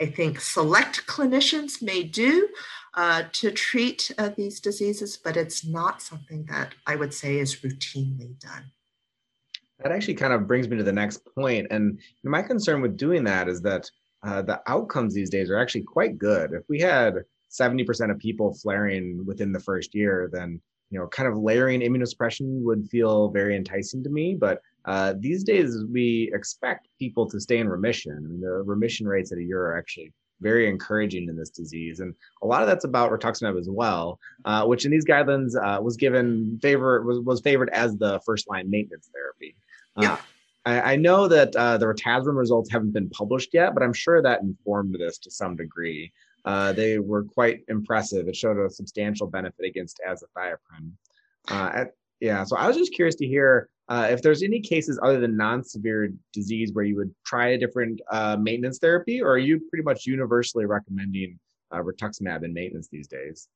I 0.00 0.06
think 0.06 0.40
select 0.40 1.06
clinicians 1.06 1.80
may 1.80 2.02
do 2.02 2.48
uh, 2.94 3.24
to 3.32 3.50
treat 3.50 4.10
uh, 4.18 4.30
these 4.36 4.60
diseases, 4.60 5.16
but 5.16 5.36
it's 5.36 5.64
not 5.64 6.02
something 6.02 6.46
that 6.46 6.74
I 6.86 6.96
would 6.96 7.14
say 7.14 7.38
is 7.38 7.56
routinely 7.56 8.38
done. 8.38 8.72
That 9.84 9.92
actually 9.92 10.14
kind 10.14 10.32
of 10.32 10.48
brings 10.48 10.68
me 10.68 10.76
to 10.78 10.82
the 10.82 10.92
next 10.92 11.22
point. 11.36 11.68
And 11.70 12.00
my 12.24 12.42
concern 12.42 12.80
with 12.80 12.96
doing 12.96 13.22
that 13.24 13.48
is 13.48 13.60
that 13.62 13.88
uh, 14.26 14.42
the 14.42 14.60
outcomes 14.66 15.14
these 15.14 15.30
days 15.30 15.50
are 15.50 15.58
actually 15.58 15.82
quite 15.82 16.18
good. 16.18 16.52
If 16.52 16.62
we 16.68 16.80
had 16.80 17.16
70% 17.50 18.10
of 18.10 18.18
people 18.18 18.54
flaring 18.54 19.24
within 19.26 19.52
the 19.52 19.60
first 19.60 19.94
year, 19.94 20.28
then 20.32 20.60
you 20.90 20.98
know, 20.98 21.06
kind 21.08 21.28
of 21.28 21.36
layering 21.36 21.80
immunosuppression 21.80 22.62
would 22.62 22.88
feel 22.88 23.28
very 23.28 23.56
enticing 23.56 24.02
to 24.04 24.10
me. 24.10 24.36
But 24.38 24.60
uh, 24.84 25.14
these 25.18 25.42
days, 25.42 25.84
we 25.92 26.30
expect 26.32 26.88
people 26.98 27.28
to 27.30 27.40
stay 27.40 27.58
in 27.58 27.68
remission. 27.68 28.16
I 28.16 28.20
mean, 28.20 28.40
the 28.40 28.62
remission 28.62 29.06
rates 29.06 29.32
at 29.32 29.38
a 29.38 29.42
year 29.42 29.62
are 29.62 29.76
actually 29.76 30.12
very 30.40 30.68
encouraging 30.68 31.28
in 31.28 31.36
this 31.36 31.50
disease. 31.50 32.00
And 32.00 32.14
a 32.42 32.46
lot 32.46 32.62
of 32.62 32.68
that's 32.68 32.84
about 32.84 33.10
rituximab 33.10 33.58
as 33.58 33.68
well, 33.68 34.18
uh, 34.44 34.64
which 34.66 34.84
in 34.84 34.90
these 34.90 35.04
guidelines 35.04 35.56
uh, 35.56 35.80
was 35.80 35.96
given 35.96 36.58
favor 36.60 37.02
was, 37.02 37.20
was 37.20 37.40
favored 37.40 37.70
as 37.70 37.96
the 37.96 38.20
first 38.26 38.48
line 38.48 38.70
maintenance 38.70 39.10
therapy. 39.12 39.56
Uh, 39.96 40.02
yeah. 40.02 40.18
I, 40.66 40.92
I, 40.92 40.96
know 40.96 41.28
that 41.28 41.54
uh, 41.54 41.78
the 41.78 41.86
Rituximab 41.86 42.36
results 42.36 42.70
haven't 42.70 42.92
been 42.92 43.10
published 43.10 43.50
yet, 43.52 43.74
but 43.74 43.82
I'm 43.82 43.92
sure 43.92 44.22
that 44.22 44.40
informed 44.40 44.94
this 44.98 45.18
to 45.18 45.30
some 45.30 45.56
degree. 45.56 46.12
Uh, 46.44 46.72
they 46.72 46.98
were 46.98 47.24
quite 47.24 47.60
impressive. 47.68 48.28
It 48.28 48.36
showed 48.36 48.58
a 48.58 48.70
substantial 48.70 49.26
benefit 49.26 49.66
against 49.66 50.00
azathioprine. 50.06 50.92
At, 51.48 51.92
yeah, 52.20 52.44
so 52.44 52.56
I 52.56 52.66
was 52.66 52.76
just 52.76 52.94
curious 52.94 53.16
to 53.16 53.26
hear 53.26 53.68
uh, 53.88 54.08
if 54.10 54.22
there's 54.22 54.42
any 54.42 54.60
cases 54.60 54.98
other 55.02 55.20
than 55.20 55.36
non-severe 55.36 56.10
disease 56.32 56.72
where 56.72 56.84
you 56.84 56.96
would 56.96 57.14
try 57.24 57.48
a 57.48 57.58
different 57.58 58.00
uh, 58.10 58.36
maintenance 58.40 58.78
therapy, 58.78 59.20
or 59.20 59.32
are 59.32 59.38
you 59.38 59.60
pretty 59.68 59.82
much 59.82 60.06
universally 60.06 60.64
recommending 60.64 61.38
uh, 61.70 61.78
rituximab 61.78 62.44
in 62.44 62.54
maintenance 62.54 62.88
these 62.88 63.08
days? 63.08 63.48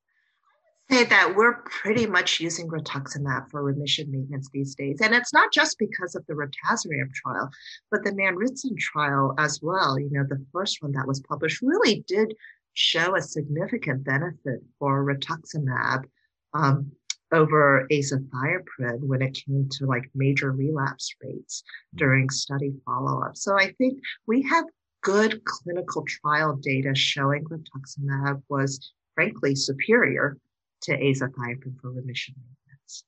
Say 0.91 1.03
that 1.05 1.35
we're 1.35 1.61
pretty 1.65 2.07
much 2.07 2.39
using 2.39 2.67
rituximab 2.67 3.51
for 3.51 3.61
remission 3.61 4.09
maintenance 4.09 4.49
these 4.51 4.73
days, 4.73 4.99
and 5.01 5.13
it's 5.13 5.33
not 5.33 5.53
just 5.53 5.77
because 5.77 6.15
of 6.15 6.25
the 6.25 6.33
rituximab 6.33 7.13
trial, 7.13 7.51
but 7.91 8.03
the 8.03 8.11
MAINRITSAN 8.11 8.75
trial 8.79 9.35
as 9.37 9.59
well. 9.61 9.99
You 9.99 10.09
know, 10.11 10.23
the 10.27 10.43
first 10.51 10.81
one 10.81 10.93
that 10.93 11.07
was 11.07 11.19
published 11.19 11.61
really 11.61 12.03
did 12.07 12.33
show 12.73 13.15
a 13.15 13.21
significant 13.21 14.03
benefit 14.03 14.61
for 14.79 15.05
rituximab. 15.05 16.05
Um, 16.53 16.91
over 17.31 17.87
azathioprine 17.91 19.01
when 19.01 19.21
it 19.21 19.39
came 19.45 19.69
to 19.69 19.85
like 19.85 20.09
major 20.15 20.51
relapse 20.51 21.13
rates 21.23 21.63
during 21.93 22.27
study 22.27 22.73
follow-up. 22.85 23.37
So 23.37 23.55
I 23.55 23.71
think 23.73 23.99
we 24.25 24.41
have 24.49 24.65
good 25.03 25.43
clinical 25.45 26.03
trial 26.07 26.55
data 26.55 26.95
showing 26.95 27.45
rituximab 27.45 28.41
was 28.49 28.93
frankly 29.13 29.53
superior 29.53 30.37
to 30.83 30.97
azathioprine 30.97 31.79
for 31.81 31.91
remission 31.91 32.35
maintenance. 32.37 33.03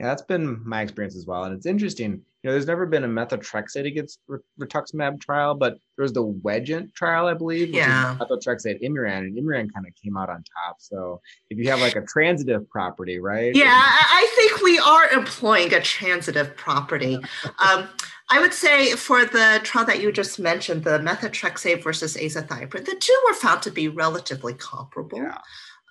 Yeah, 0.00 0.06
that's 0.06 0.22
been 0.22 0.60
my 0.66 0.82
experience 0.82 1.16
as 1.16 1.26
well. 1.26 1.44
And 1.44 1.54
it's 1.54 1.66
interesting 1.66 2.22
you 2.42 2.48
know, 2.48 2.54
there's 2.54 2.66
never 2.66 2.86
been 2.86 3.04
a 3.04 3.08
methotrexate 3.08 3.86
against 3.86 4.18
rituximab 4.60 5.20
trial, 5.20 5.54
but 5.54 5.74
there 5.96 6.02
was 6.02 6.12
the 6.12 6.24
WEGENT 6.24 6.92
trial, 6.92 7.26
I 7.26 7.34
believe, 7.34 7.68
which 7.68 7.76
yeah. 7.76 8.14
is 8.14 8.18
methotrexate 8.18 8.82
Imuran, 8.82 9.18
and 9.18 9.38
Imuran 9.38 9.72
kind 9.72 9.86
of 9.86 9.94
came 10.02 10.16
out 10.16 10.28
on 10.28 10.42
top. 10.66 10.76
So 10.80 11.20
if 11.50 11.58
you 11.58 11.70
have 11.70 11.80
like 11.80 11.94
a 11.94 12.02
transitive 12.02 12.68
property, 12.68 13.20
right? 13.20 13.54
Yeah, 13.54 13.70
I 13.70 14.28
think 14.34 14.60
we 14.60 14.76
are 14.80 15.10
employing 15.10 15.72
a 15.72 15.80
transitive 15.80 16.56
property. 16.56 17.18
Um, 17.58 17.88
I 18.30 18.40
would 18.40 18.54
say 18.54 18.92
for 18.92 19.24
the 19.24 19.60
trial 19.62 19.84
that 19.84 20.00
you 20.00 20.10
just 20.10 20.38
mentioned, 20.38 20.84
the 20.84 20.98
methotrexate 20.98 21.82
versus 21.82 22.16
azathioprine, 22.16 22.84
the 22.84 22.96
two 22.98 23.20
were 23.26 23.34
found 23.34 23.62
to 23.62 23.70
be 23.70 23.88
relatively 23.88 24.54
comparable. 24.54 25.18
Yeah. 25.18 25.38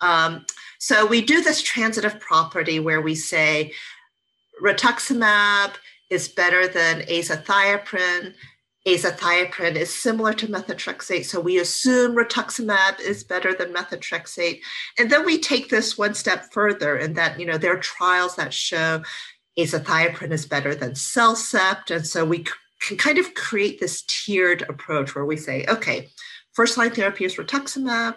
Um, 0.01 0.45
so 0.79 1.05
we 1.05 1.21
do 1.21 1.41
this 1.41 1.61
transitive 1.61 2.19
property 2.19 2.79
where 2.79 3.01
we 3.01 3.15
say 3.15 3.73
rituximab 4.61 5.73
is 6.09 6.27
better 6.27 6.67
than 6.67 7.01
azathioprine. 7.01 8.33
Azathioprine 8.87 9.75
is 9.75 9.93
similar 9.93 10.33
to 10.33 10.47
methotrexate, 10.47 11.25
so 11.25 11.39
we 11.39 11.59
assume 11.59 12.15
rituximab 12.15 12.99
is 12.99 13.23
better 13.23 13.53
than 13.53 13.71
methotrexate. 13.71 14.59
And 14.97 15.11
then 15.11 15.23
we 15.23 15.37
take 15.37 15.69
this 15.69 15.99
one 15.99 16.15
step 16.15 16.51
further, 16.51 16.97
in 16.97 17.13
that 17.13 17.39
you 17.39 17.45
know 17.45 17.59
there 17.59 17.75
are 17.75 17.79
trials 17.79 18.35
that 18.37 18.53
show 18.53 19.03
azathioprine 19.57 20.31
is 20.31 20.47
better 20.47 20.73
than 20.73 20.93
CellCept, 20.93 21.95
and 21.95 22.07
so 22.07 22.25
we 22.25 22.45
can 22.81 22.97
kind 22.97 23.19
of 23.19 23.35
create 23.35 23.79
this 23.79 24.03
tiered 24.07 24.63
approach 24.63 25.13
where 25.13 25.25
we 25.25 25.37
say, 25.37 25.65
okay, 25.69 26.09
first 26.53 26.75
line 26.77 26.91
therapy 26.91 27.25
is 27.25 27.35
rituximab, 27.35 28.15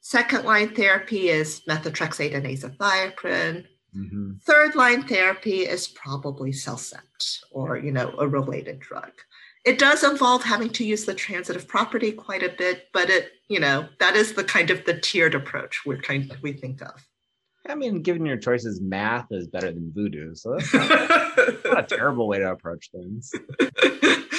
second 0.00 0.44
line 0.44 0.74
therapy 0.74 1.28
is 1.28 1.62
methotrexate 1.68 2.34
and 2.34 2.46
azathioprine, 2.46 3.66
Mm-hmm. 3.96 4.34
Third 4.42 4.74
line 4.76 5.02
therapy 5.02 5.60
is 5.60 5.88
probably 5.88 6.52
CellCept 6.52 7.40
or 7.50 7.76
you 7.76 7.92
know 7.92 8.14
a 8.18 8.28
related 8.28 8.78
drug. 8.78 9.10
It 9.64 9.78
does 9.78 10.04
involve 10.04 10.42
having 10.42 10.70
to 10.70 10.84
use 10.84 11.04
the 11.04 11.14
transitive 11.14 11.68
property 11.68 12.12
quite 12.12 12.42
a 12.42 12.54
bit, 12.56 12.84
but 12.92 13.10
it 13.10 13.32
you 13.48 13.58
know 13.58 13.88
that 13.98 14.14
is 14.14 14.34
the 14.34 14.44
kind 14.44 14.70
of 14.70 14.84
the 14.84 14.98
tiered 14.98 15.34
approach 15.34 15.82
we're 15.84 16.00
kind 16.00 16.30
of, 16.30 16.42
we 16.42 16.52
think 16.52 16.82
of. 16.82 17.04
I 17.68 17.74
mean, 17.74 18.02
given 18.02 18.24
your 18.24 18.38
choices, 18.38 18.80
math 18.80 19.26
is 19.30 19.46
better 19.46 19.70
than 19.70 19.92
voodoo, 19.94 20.34
so 20.34 20.56
that's 20.56 20.72
not, 21.36 21.64
not 21.64 21.92
a 21.92 21.96
terrible 21.96 22.26
way 22.28 22.38
to 22.38 22.50
approach 22.52 22.90
things. 22.92 23.32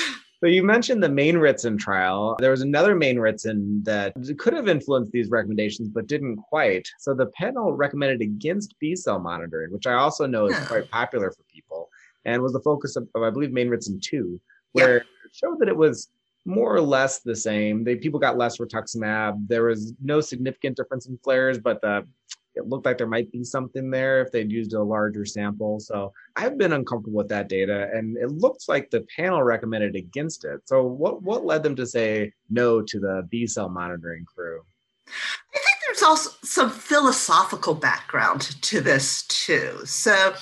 So 0.42 0.48
you 0.48 0.64
mentioned 0.64 1.04
the 1.04 1.08
MAINRITSAN 1.08 1.78
trial. 1.78 2.36
There 2.40 2.50
was 2.50 2.62
another 2.62 2.96
MAINRITSAN 2.96 3.84
that 3.84 4.16
could 4.40 4.54
have 4.54 4.68
influenced 4.68 5.12
these 5.12 5.30
recommendations, 5.30 5.88
but 5.88 6.08
didn't 6.08 6.38
quite. 6.38 6.90
So 6.98 7.14
the 7.14 7.28
panel 7.28 7.74
recommended 7.74 8.22
against 8.22 8.74
B 8.80 8.96
cell 8.96 9.20
monitoring, 9.20 9.72
which 9.72 9.86
I 9.86 9.94
also 9.94 10.26
know 10.26 10.48
is 10.48 10.58
quite 10.68 10.90
popular 10.90 11.30
for 11.30 11.44
people, 11.44 11.90
and 12.26 12.42
was 12.42 12.54
the 12.54 12.60
focus 12.62 12.96
of, 12.96 13.08
of 13.14 13.22
I 13.22 13.30
believe, 13.30 13.52
MAINRITSAN 13.52 14.02
2, 14.02 14.42
where 14.72 14.98
it 14.98 15.06
showed 15.32 15.60
that 15.60 15.68
it 15.68 15.78
was 15.78 16.10
more 16.46 16.74
or 16.74 16.82
less 16.82 17.20
the 17.20 17.36
same. 17.36 17.84
They 17.84 17.96
people 17.96 18.20
got 18.20 18.36
less 18.36 18.58
rituximab. 18.58 19.48
There 19.48 19.66
was 19.66 19.94
no 20.02 20.22
significant 20.22 20.76
difference 20.76 21.06
in 21.06 21.20
flares, 21.20 21.60
but 21.60 21.82
the 21.82 22.08
it 22.56 22.68
looked 22.68 22.86
like 22.86 22.98
there 22.98 23.08
might 23.08 23.32
be 23.32 23.44
something 23.44 23.90
there 23.90 24.22
if 24.22 24.32
they'd 24.32 24.52
used 24.52 24.74
a 24.74 24.84
larger 24.84 25.26
sample. 25.26 25.80
So 25.80 26.12
I've 26.36 26.58
been 26.58 26.74
uncomfortable 26.74 27.18
with 27.18 27.30
that 27.30 27.50
data, 27.50 27.90
and 27.94 28.18
it 28.18 28.32
looks 28.32 28.68
like 28.68 28.90
the 28.90 29.06
panel 29.16 29.42
recommended 29.44 29.96
against 29.96 30.46
it. 30.46 30.62
So 30.66 30.84
what 30.84 31.22
what 31.24 31.46
led 31.46 31.64
them 31.64 31.76
to 31.78 31.86
say 31.86 32.34
no 32.50 32.82
to 32.82 33.00
the 33.00 33.28
B 33.30 33.48
cell 33.48 33.70
monitoring 33.70 34.26
crew? 34.26 34.62
I 35.08 35.58
think 35.58 35.78
there's 35.86 36.04
also 36.04 36.32
some 36.44 36.70
philosophical 36.70 37.74
background 37.74 38.62
to 38.62 38.82
this 38.82 39.24
too. 39.28 39.80
So 39.86 40.34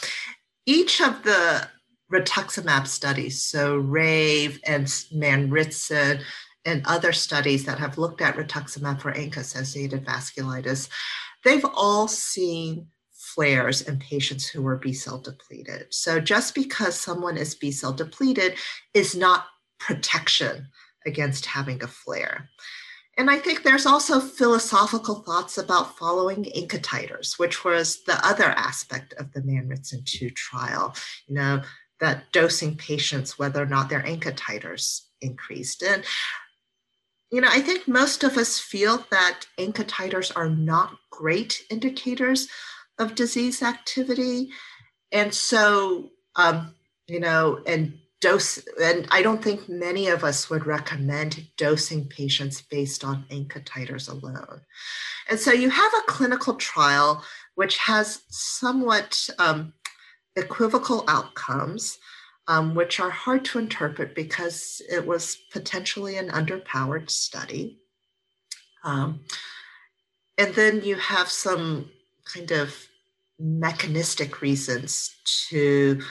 each 0.65 1.01
of 1.01 1.23
the 1.23 1.67
rituximab 2.11 2.87
studies, 2.87 3.41
so 3.41 3.77
RAVE 3.77 4.59
and 4.65 4.85
MAINRITSAN, 4.85 6.21
and 6.65 6.83
other 6.85 7.13
studies 7.13 7.65
that 7.65 7.79
have 7.79 7.97
looked 7.97 8.21
at 8.21 8.35
rituximab 8.35 9.01
for 9.01 9.13
ANCA-associated 9.13 10.05
vasculitis, 10.05 10.89
they've 11.43 11.65
all 11.74 12.08
seen 12.08 12.88
flares 13.13 13.81
in 13.81 14.00
patients 14.00 14.48
who 14.48 14.62
were 14.62 14.77
B 14.77 14.93
cell 14.93 15.19
depleted. 15.19 15.88
So 15.91 16.19
just 16.19 16.55
because 16.55 17.00
someone 17.00 17.38
is 17.38 17.55
B 17.55 17.72
cell 17.72 17.93
depleted 17.93 18.55
is 18.93 19.15
not 19.15 19.46
protection 19.79 20.67
against 21.05 21.46
having 21.46 21.81
a 21.84 21.88
flare. 21.88 22.50
And 23.17 23.29
I 23.29 23.38
think 23.38 23.63
there's 23.63 23.86
also 23.86 24.19
philosophical 24.19 25.15
thoughts 25.15 25.58
about 25.58 25.98
following 25.98 26.46
ANCA 26.46 26.79
titers, 26.79 27.38
which 27.38 27.65
was 27.65 28.03
the 28.05 28.25
other 28.25 28.46
aspect 28.46 29.13
of 29.13 29.34
the 29.34 29.41
MAINRITSAN 29.41 30.05
2 30.05 30.29
trial, 30.29 30.96
you 31.27 31.36
know, 31.36 31.62
that 32.00 32.31
dosing 32.31 32.77
patients 32.77 33.38
whether 33.38 33.62
or 33.62 33.65
not 33.65 33.89
their 33.89 34.03
ANCA 34.03 34.34
titers 34.38 35.01
increased. 35.22 35.84
And 35.84 36.03
you 37.31 37.41
know, 37.41 37.50
I 37.50 37.62
think 37.62 37.88
most 37.88 38.24
of 38.24 38.38
us 38.38 38.59
feel 38.59 39.05
that 39.12 39.41
titers 39.83 40.31
are 40.36 40.50
not 40.50 40.98
great 41.12 41.63
indicators 41.69 42.48
of 42.98 43.15
disease 43.15 43.62
activity. 43.62 44.50
And 45.12 45.33
so, 45.33 46.09
um, 46.36 46.75
you 47.07 47.19
know, 47.19 47.62
and 47.65 48.00
dose, 48.21 48.63
and 48.81 49.07
I 49.12 49.21
don't 49.21 49.43
think 49.43 49.69
many 49.69 50.07
of 50.07 50.24
us 50.24 50.50
would 50.50 50.65
recommend 50.65 51.48
dosing 51.55 52.07
patients 52.07 52.62
based 52.62 53.03
on 53.03 53.25
titers 53.65 54.09
alone. 54.09 54.62
And 55.29 55.39
so 55.39 55.51
you 55.51 55.69
have 55.69 55.93
a 55.93 56.12
clinical 56.12 56.55
trial 56.55 57.24
which 57.55 57.77
has 57.77 58.21
somewhat 58.29 59.29
um, 59.38 59.74
equivocal 60.36 61.03
outcomes 61.07 61.98
um, 62.50 62.74
which 62.74 63.00
are 63.00 63.12
hard 63.12 63.46
to 63.46 63.60
interpret 63.60 64.15
because 64.15 64.82
it 64.91 65.06
was 65.06 65.38
potentially 65.51 66.18
an 66.18 66.29
underpowered 66.29 67.10
study. 67.10 67.77
Um, 68.84 69.22
and 70.38 70.56
then 70.56 70.82
you 70.82 70.96
have 70.96 71.29
some 71.29 71.91
kind 72.34 72.50
of 72.51 72.75
mechanistic 73.38 74.41
reasons 74.41 75.15
to 75.50 76.01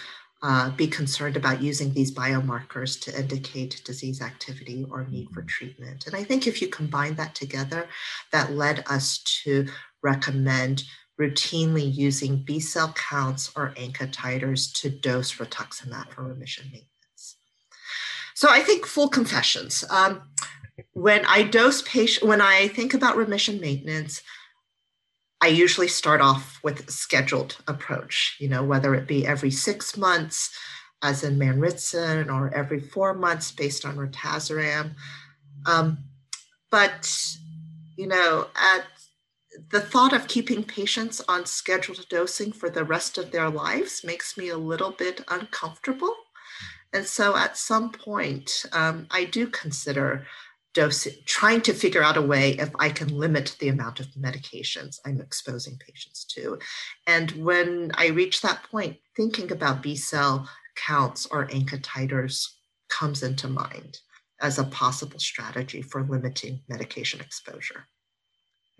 uh, 0.40 0.70
be 0.70 0.86
concerned 0.86 1.36
about 1.36 1.60
using 1.60 1.92
these 1.92 2.14
biomarkers 2.14 3.00
to 3.00 3.18
indicate 3.18 3.82
disease 3.84 4.22
activity 4.22 4.86
or 4.92 5.08
need 5.08 5.28
for 5.30 5.40
mm-hmm. 5.40 5.48
treatment. 5.48 6.06
And 6.06 6.14
I 6.14 6.22
think 6.22 6.46
if 6.46 6.62
you 6.62 6.68
combine 6.68 7.16
that 7.16 7.34
together, 7.34 7.88
that 8.30 8.52
led 8.52 8.84
us 8.86 9.18
to 9.42 9.66
recommend 10.02 10.84
routinely 11.20 11.92
using 11.92 12.36
B 12.36 12.60
cell 12.60 12.92
counts 12.92 13.50
or 13.56 13.74
ANCA 13.76 14.12
titers 14.12 14.72
to 14.80 14.88
dose 14.88 15.34
rituximab 15.34 16.10
for 16.10 16.22
remission 16.22 16.66
maintenance. 16.66 17.36
So 18.34 18.48
I 18.48 18.60
think 18.60 18.86
full 18.86 19.08
confessions. 19.08 19.84
Um, 19.90 20.22
when 20.92 21.26
I 21.26 21.42
dose 21.42 21.82
patient, 21.82 22.28
when 22.28 22.40
I 22.40 22.68
think 22.68 22.94
about 22.94 23.16
remission 23.16 23.60
maintenance, 23.60 24.22
I 25.40 25.48
usually 25.48 25.88
start 25.88 26.20
off 26.20 26.60
with 26.62 26.88
a 26.88 26.92
scheduled 26.92 27.56
approach, 27.66 28.36
you 28.38 28.48
know, 28.48 28.62
whether 28.62 28.94
it 28.94 29.06
be 29.08 29.26
every 29.26 29.50
six 29.50 29.96
months, 29.96 30.50
as 31.02 31.22
in 31.22 31.38
MAINRITSAN, 31.38 32.32
or 32.32 32.52
every 32.54 32.80
four 32.80 33.14
months 33.14 33.52
based 33.52 33.84
on 33.84 33.96
RITAZAREM. 33.96 34.94
Um, 35.66 35.98
but, 36.70 37.36
you 37.96 38.06
know, 38.06 38.48
at 38.56 38.84
the 39.70 39.80
thought 39.80 40.12
of 40.12 40.28
keeping 40.28 40.64
patients 40.64 41.20
on 41.28 41.46
scheduled 41.46 42.06
dosing 42.08 42.52
for 42.52 42.70
the 42.70 42.84
rest 42.84 43.18
of 43.18 43.30
their 43.30 43.50
lives 43.50 44.02
makes 44.04 44.36
me 44.36 44.48
a 44.48 44.56
little 44.56 44.92
bit 44.92 45.24
uncomfortable. 45.28 46.14
And 46.92 47.04
so 47.04 47.36
at 47.36 47.56
some 47.56 47.90
point, 47.90 48.64
um, 48.72 49.06
I 49.10 49.24
do 49.24 49.46
consider 49.48 50.26
dosing, 50.74 51.14
trying 51.26 51.60
to 51.62 51.72
figure 51.72 52.02
out 52.02 52.16
a 52.16 52.22
way 52.22 52.52
if 52.52 52.70
I 52.78 52.88
can 52.90 53.08
limit 53.08 53.56
the 53.58 53.68
amount 53.68 54.00
of 54.00 54.06
medications 54.08 54.98
I'm 55.04 55.20
exposing 55.20 55.78
patients 55.78 56.24
to. 56.34 56.58
And 57.06 57.30
when 57.32 57.90
I 57.94 58.08
reach 58.08 58.40
that 58.40 58.62
point, 58.70 58.96
thinking 59.16 59.52
about 59.52 59.82
B 59.82 59.96
cell 59.96 60.48
counts 60.76 61.26
or 61.26 61.48
ANCA 61.48 61.80
titers 61.82 62.46
comes 62.88 63.22
into 63.22 63.48
mind 63.48 63.98
as 64.40 64.58
a 64.58 64.64
possible 64.64 65.18
strategy 65.18 65.82
for 65.82 66.04
limiting 66.04 66.60
medication 66.68 67.20
exposure. 67.20 67.88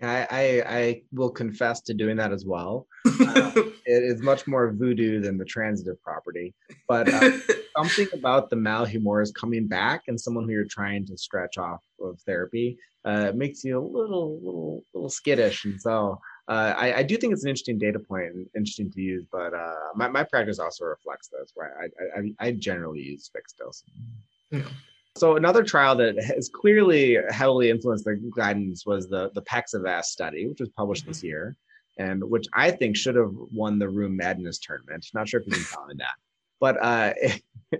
I, 0.01 0.27
I, 0.29 0.63
I 0.79 1.01
will 1.11 1.29
confess 1.29 1.81
to 1.81 1.93
doing 1.93 2.17
that 2.17 2.31
as 2.31 2.45
well. 2.45 2.87
Uh, 3.05 3.51
it 3.85 4.03
is 4.03 4.21
much 4.21 4.47
more 4.47 4.71
voodoo 4.71 5.19
than 5.19 5.37
the 5.37 5.45
transitive 5.45 6.01
property, 6.01 6.53
but 6.87 7.11
uh, 7.11 7.37
something 7.77 8.07
about 8.13 8.49
the 8.49 8.55
malhumours 8.55 9.33
coming 9.33 9.67
back 9.67 10.03
and 10.07 10.19
someone 10.19 10.45
who 10.45 10.51
you're 10.51 10.65
trying 10.65 11.05
to 11.07 11.17
stretch 11.17 11.57
off 11.57 11.81
of 12.01 12.19
therapy 12.21 12.77
uh, 13.05 13.31
makes 13.35 13.63
you 13.63 13.77
a 13.77 13.81
little 13.81 14.39
little 14.43 14.83
little 14.93 15.09
skittish, 15.09 15.65
and 15.65 15.81
so 15.81 16.19
uh, 16.47 16.73
I, 16.75 16.95
I, 16.95 17.03
do 17.03 17.15
think 17.15 17.31
it's 17.31 17.43
an 17.43 17.49
interesting 17.49 17.77
data 17.77 17.99
point 17.99 18.33
and 18.33 18.47
interesting 18.55 18.91
to 18.91 19.01
use. 19.01 19.25
But 19.31 19.53
uh, 19.53 19.73
my 19.95 20.09
my 20.09 20.23
practice 20.23 20.59
also 20.59 20.85
reflects 20.85 21.29
this, 21.29 21.51
where 21.55 21.73
I 21.81 22.19
I, 22.19 22.47
I 22.47 22.51
generally 22.51 22.99
use 22.99 23.29
fixed 23.33 23.57
dosing. 23.57 23.89
Yeah. 24.51 24.69
So 25.17 25.35
another 25.35 25.63
trial 25.63 25.95
that 25.97 26.21
has 26.23 26.49
clearly 26.49 27.17
heavily 27.29 27.69
influenced 27.69 28.05
the 28.05 28.15
guidance 28.35 28.85
was 28.85 29.07
the 29.07 29.31
the 29.33 29.41
PEXIVAS 29.41 30.05
study, 30.05 30.47
which 30.47 30.59
was 30.59 30.69
published 30.69 31.07
this 31.07 31.23
year, 31.23 31.55
and 31.97 32.23
which 32.23 32.47
I 32.53 32.71
think 32.71 32.95
should 32.95 33.15
have 33.15 33.33
won 33.51 33.79
the 33.79 33.87
Rheum 33.87 34.15
Madness 34.15 34.59
tournament. 34.59 35.05
Not 35.13 35.27
sure 35.27 35.41
if 35.41 35.47
you 35.47 35.53
can 35.53 35.63
comment 35.63 35.99
that, 35.99 36.15
but 36.59 36.77
uh, 36.81 37.13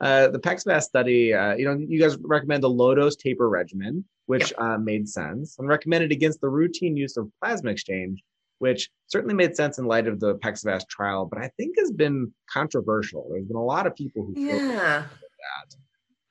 uh, 0.00 0.28
the 0.28 0.38
PEXIVAS 0.38 0.82
study, 0.82 1.34
uh, 1.34 1.54
you 1.54 1.64
know, 1.64 1.74
you 1.74 2.00
guys 2.00 2.16
recommend 2.18 2.62
the 2.62 2.70
low 2.70 2.94
dose 2.94 3.16
taper 3.16 3.48
regimen, 3.48 4.04
which 4.26 4.50
yep. 4.50 4.60
uh, 4.60 4.78
made 4.78 5.08
sense, 5.08 5.58
and 5.58 5.68
recommended 5.68 6.12
against 6.12 6.40
the 6.40 6.48
routine 6.48 6.96
use 6.96 7.16
of 7.16 7.30
plasma 7.42 7.70
exchange, 7.70 8.22
which 8.58 8.90
certainly 9.06 9.34
made 9.34 9.54
sense 9.54 9.78
in 9.78 9.84
light 9.84 10.06
of 10.06 10.20
the 10.20 10.36
PEXIVAS 10.36 10.86
trial, 10.88 11.26
but 11.26 11.42
I 11.42 11.50
think 11.56 11.76
has 11.78 11.90
been 11.90 12.32
controversial. 12.50 13.28
There's 13.30 13.46
been 13.46 13.56
a 13.56 13.64
lot 13.64 13.86
of 13.86 13.94
people 13.94 14.24
who 14.24 14.34
yeah. 14.40 15.04
that. 15.06 15.76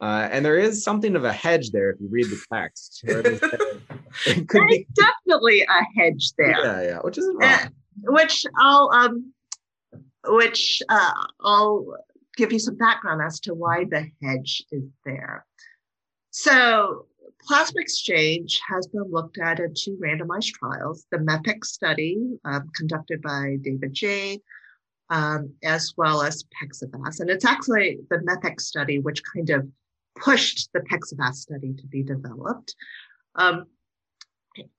Uh, 0.01 0.29
and 0.31 0.45
there 0.45 0.57
is 0.57 0.83
something 0.83 1.15
of 1.15 1.25
a 1.25 1.33
hedge 1.33 1.71
there 1.71 1.89
if 1.89 1.99
you 1.99 2.07
read 2.09 2.25
the 2.27 2.41
text. 2.51 3.03
Be, 4.25 4.87
definitely 4.95 5.61
a 5.61 5.99
hedge 5.99 6.31
there. 6.37 6.51
Yeah, 6.63 6.81
yeah, 6.81 6.99
which 6.99 7.17
is 7.17 7.25
uh, 7.25 7.33
wrong. 7.33 7.43
Uh, 7.43 7.67
which 8.03 8.45
I'll 8.57 8.89
um, 8.93 9.33
which 10.25 10.81
uh, 10.87 11.11
I'll 11.41 11.85
give 12.37 12.53
you 12.53 12.59
some 12.59 12.77
background 12.77 13.21
as 13.21 13.41
to 13.41 13.53
why 13.53 13.85
the 13.85 14.09
hedge 14.23 14.63
is 14.71 14.83
there. 15.05 15.45
So 16.31 17.07
plasma 17.45 17.81
exchange 17.81 18.59
has 18.69 18.87
been 18.87 19.11
looked 19.11 19.37
at 19.37 19.59
in 19.59 19.73
two 19.73 19.99
randomized 20.01 20.53
trials: 20.53 21.05
the 21.11 21.17
MEPEX 21.17 21.65
study 21.65 22.17
um, 22.45 22.69
conducted 22.73 23.21
by 23.21 23.57
David 23.61 23.93
Jayne. 23.93 24.39
Um, 25.11 25.55
as 25.63 25.95
well 25.97 26.21
as 26.21 26.43
PEXIVAS. 26.61 27.19
And 27.19 27.31
it's 27.31 27.43
actually 27.43 27.97
the 28.11 28.17
MEPEX 28.17 28.61
study 28.61 28.99
which 28.99 29.23
kind 29.33 29.49
of 29.49 29.67
pushed 30.19 30.69
the 30.73 30.81
PEXIVAS 30.81 31.41
study 31.41 31.73
to 31.73 31.87
be 31.87 32.03
developed. 32.03 32.75
Um, 33.35 33.65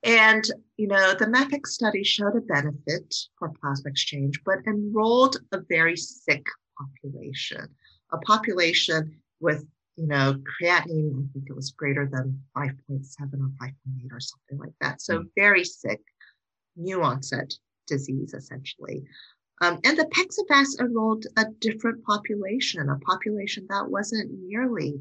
and, 0.03 0.45
you 0.77 0.89
know, 0.89 1.15
the 1.15 1.27
MEPEX 1.27 1.69
study 1.69 2.05
showed 2.05 2.37
a 2.37 2.41
benefit 2.41 3.15
for 3.39 3.53
plasma 3.61 3.91
exchange, 3.91 4.41
but 4.45 4.59
enrolled 4.67 5.37
a 5.53 5.61
very 5.69 5.97
sick 5.97 6.45
population, 6.79 7.69
a 8.13 8.19
population 8.19 9.21
with, 9.41 9.65
you 9.97 10.07
know, 10.07 10.35
creatinine, 10.61 11.13
I 11.13 11.33
think 11.33 11.49
it 11.49 11.57
was 11.57 11.71
greater 11.71 12.09
than 12.11 12.43
5.7 12.57 12.71
or 12.91 13.51
5.8 13.63 13.73
or 14.13 14.21
something 14.21 14.59
like 14.59 14.75
that. 14.81 15.01
So 15.01 15.21
mm. 15.21 15.25
very 15.37 15.65
sick, 15.65 16.01
new 16.77 17.03
onset 17.03 17.55
disease, 17.87 18.35
essentially. 18.35 19.05
Um, 19.63 19.79
and 19.85 19.99
the 19.99 20.07
PEXIVAS 20.07 20.81
enrolled 20.81 21.27
a 21.37 21.45
different 21.61 22.03
population, 22.05 22.89
a 22.89 22.99
population 23.01 23.67
that 23.69 23.89
wasn't 23.89 24.31
nearly 24.47 25.01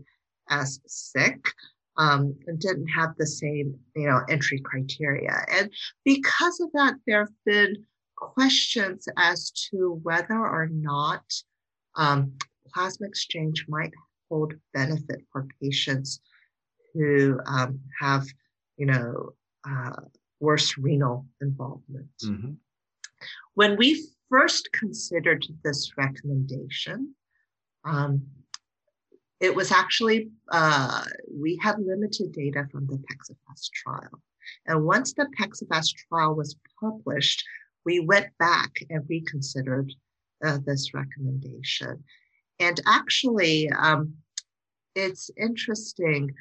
as 0.49 0.79
sick 0.87 1.51
um, 1.97 2.35
and 2.47 2.59
didn't 2.59 2.87
have 2.87 3.15
the 3.17 3.27
same, 3.27 3.77
you 3.95 4.07
know, 4.07 4.21
entry 4.29 4.59
criteria. 4.59 5.45
And 5.51 5.69
because 6.05 6.59
of 6.59 6.71
that, 6.73 6.95
there 7.05 7.19
have 7.19 7.33
been 7.45 7.85
questions 8.15 9.07
as 9.17 9.51
to 9.51 9.99
whether 10.03 10.35
or 10.35 10.67
not 10.71 11.23
um, 11.95 12.33
plasma 12.73 13.07
exchange 13.07 13.65
might 13.67 13.91
hold 14.29 14.53
benefit 14.73 15.21
for 15.31 15.47
patients 15.61 16.21
who 16.93 17.39
um, 17.45 17.79
have, 17.99 18.25
you 18.77 18.85
know, 18.85 19.31
uh, 19.67 20.01
worse 20.39 20.77
renal 20.77 21.25
involvement. 21.41 22.07
Mm-hmm. 22.23 22.51
When 23.55 23.75
we 23.77 24.07
first 24.29 24.69
considered 24.71 25.45
this 25.63 25.91
recommendation, 25.97 27.13
um, 27.83 28.21
it 29.39 29.55
was 29.55 29.71
actually, 29.71 30.29
uh, 30.51 31.03
we 31.31 31.57
had 31.57 31.79
limited 31.79 32.31
data 32.31 32.67
from 32.71 32.87
the 32.87 32.97
PEXIVAS 32.97 33.69
trial. 33.73 34.21
And 34.65 34.85
once 34.85 35.13
the 35.13 35.27
PEXIVAS 35.37 35.93
trial 36.07 36.35
was 36.35 36.57
published, 36.79 37.43
we 37.85 37.99
went 37.99 38.27
back 38.37 38.71
and 38.89 39.03
reconsidered 39.09 39.93
uh, 40.43 40.57
this 40.65 40.93
recommendation. 40.93 42.03
And 42.59 42.79
actually, 42.85 43.69
um, 43.69 44.15
it's 44.95 45.29
interesting 45.37 46.33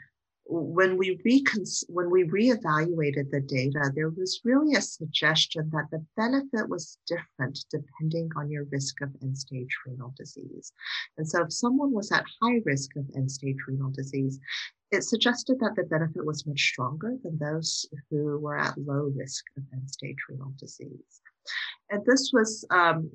when 0.49 0.97
we 0.97 1.21
recon- 1.25 1.65
when 1.89 2.11
we 2.11 2.25
reevaluated 2.25 3.31
the 3.31 3.41
data, 3.41 3.93
there 3.95 4.09
was 4.09 4.41
really 4.45 4.75
a 4.75 4.81
suggestion 4.81 5.69
that 5.71 5.91
the 5.91 6.05
benefit 6.17 6.69
was 6.69 6.99
different 7.07 7.65
depending 7.71 8.31
on 8.37 8.51
your 8.51 8.65
risk 8.65 9.01
of 9.03 9.15
end-stage 9.23 9.77
renal 9.87 10.15
disease. 10.17 10.73
And 11.19 11.29
so, 11.29 11.43
if 11.43 11.53
someone 11.53 11.93
was 11.93 12.11
at 12.13 12.25
high 12.43 12.63
risk 12.65 12.97
of 12.97 13.05
end-stage 13.15 13.59
renal 13.67 13.91
disease, 13.91 14.41
it 14.91 15.05
suggested 15.05 15.59
that 15.61 15.77
the 15.77 15.85
benefit 15.85 16.25
was 16.25 16.47
much 16.47 16.61
stronger 16.61 17.15
than 17.23 17.39
those 17.39 17.87
who 18.11 18.39
were 18.39 18.59
at 18.59 18.79
low 18.79 19.13
risk 19.15 19.45
of 19.59 19.65
end-stage 19.75 20.17
renal 20.31 20.55
disease. 20.59 21.21
And 21.91 22.05
this 22.07 22.31
was 22.33 22.65
um, 22.71 23.11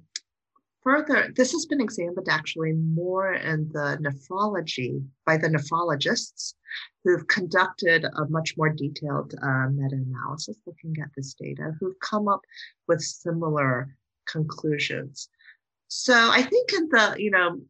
further, 0.84 1.32
this 1.36 1.52
has 1.52 1.66
been 1.66 1.82
examined 1.82 2.28
actually 2.30 2.74
more 2.74 3.34
in 3.34 3.70
the 3.72 3.98
nephrology 4.02 5.04
by 5.26 5.38
the 5.38 5.48
nephrologists 5.48 6.54
who've 7.04 7.28
conducted 7.28 8.06
a 8.06 8.26
much 8.30 8.56
more 8.58 8.70
detailed 8.70 9.34
uh, 9.42 9.68
meta-analysis 9.70 10.58
looking 10.66 10.96
at 11.02 11.10
this 11.16 11.34
data, 11.34 11.72
who've 11.80 12.00
come 12.00 12.28
up 12.28 12.42
with 12.88 13.02
similar 13.02 13.96
conclusions. 14.28 15.30
So 15.88 16.14
I 16.14 16.42
think 16.42 16.74
in 16.74 16.90
the, 16.90 17.16
you 17.18 17.32
know, 17.32 17.62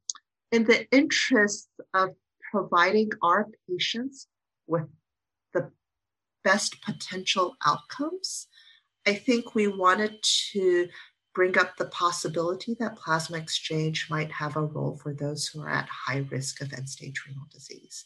in 0.52 0.64
the 0.64 0.88
interest 0.92 1.68
of 1.94 2.10
providing 2.52 3.10
our 3.22 3.48
patients 3.70 4.28
with 4.68 4.88
the 5.54 5.70
best 6.44 6.82
potential 6.84 7.56
outcomes, 7.66 8.48
I 9.06 9.16
think 9.16 9.56
we 9.56 9.68
wanted 9.68 10.16
to 10.52 10.88
bring 11.34 11.58
up 11.58 11.78
the 11.78 11.86
possibility 11.86 12.76
that 12.80 12.96
plasma 12.96 13.38
exchange 13.38 14.08
might 14.10 14.32
have 14.32 14.56
a 14.56 14.66
role 14.66 14.98
for 14.98 15.14
those 15.14 15.48
who 15.48 15.62
are 15.62 15.70
at 15.70 15.90
high 15.90 16.26
risk 16.30 16.62
of 16.62 16.74
end 16.74 16.90
stage 16.90 17.24
renal 17.28 17.46
disease. 17.52 18.06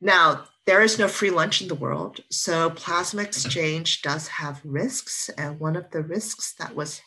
Now, 0.00 0.44
there 0.66 0.80
is 0.80 0.98
no 0.98 1.08
free 1.08 1.30
lunch 1.30 1.60
in 1.60 1.68
the 1.68 1.74
world, 1.74 2.20
so 2.30 2.70
plasma 2.70 3.22
exchange 3.22 4.02
does 4.02 4.28
have 4.28 4.60
risks. 4.64 5.28
And 5.36 5.60
one 5.60 5.76
of 5.76 5.90
the 5.90 6.02
risks 6.02 6.54
that 6.54 6.74
was 6.74 7.02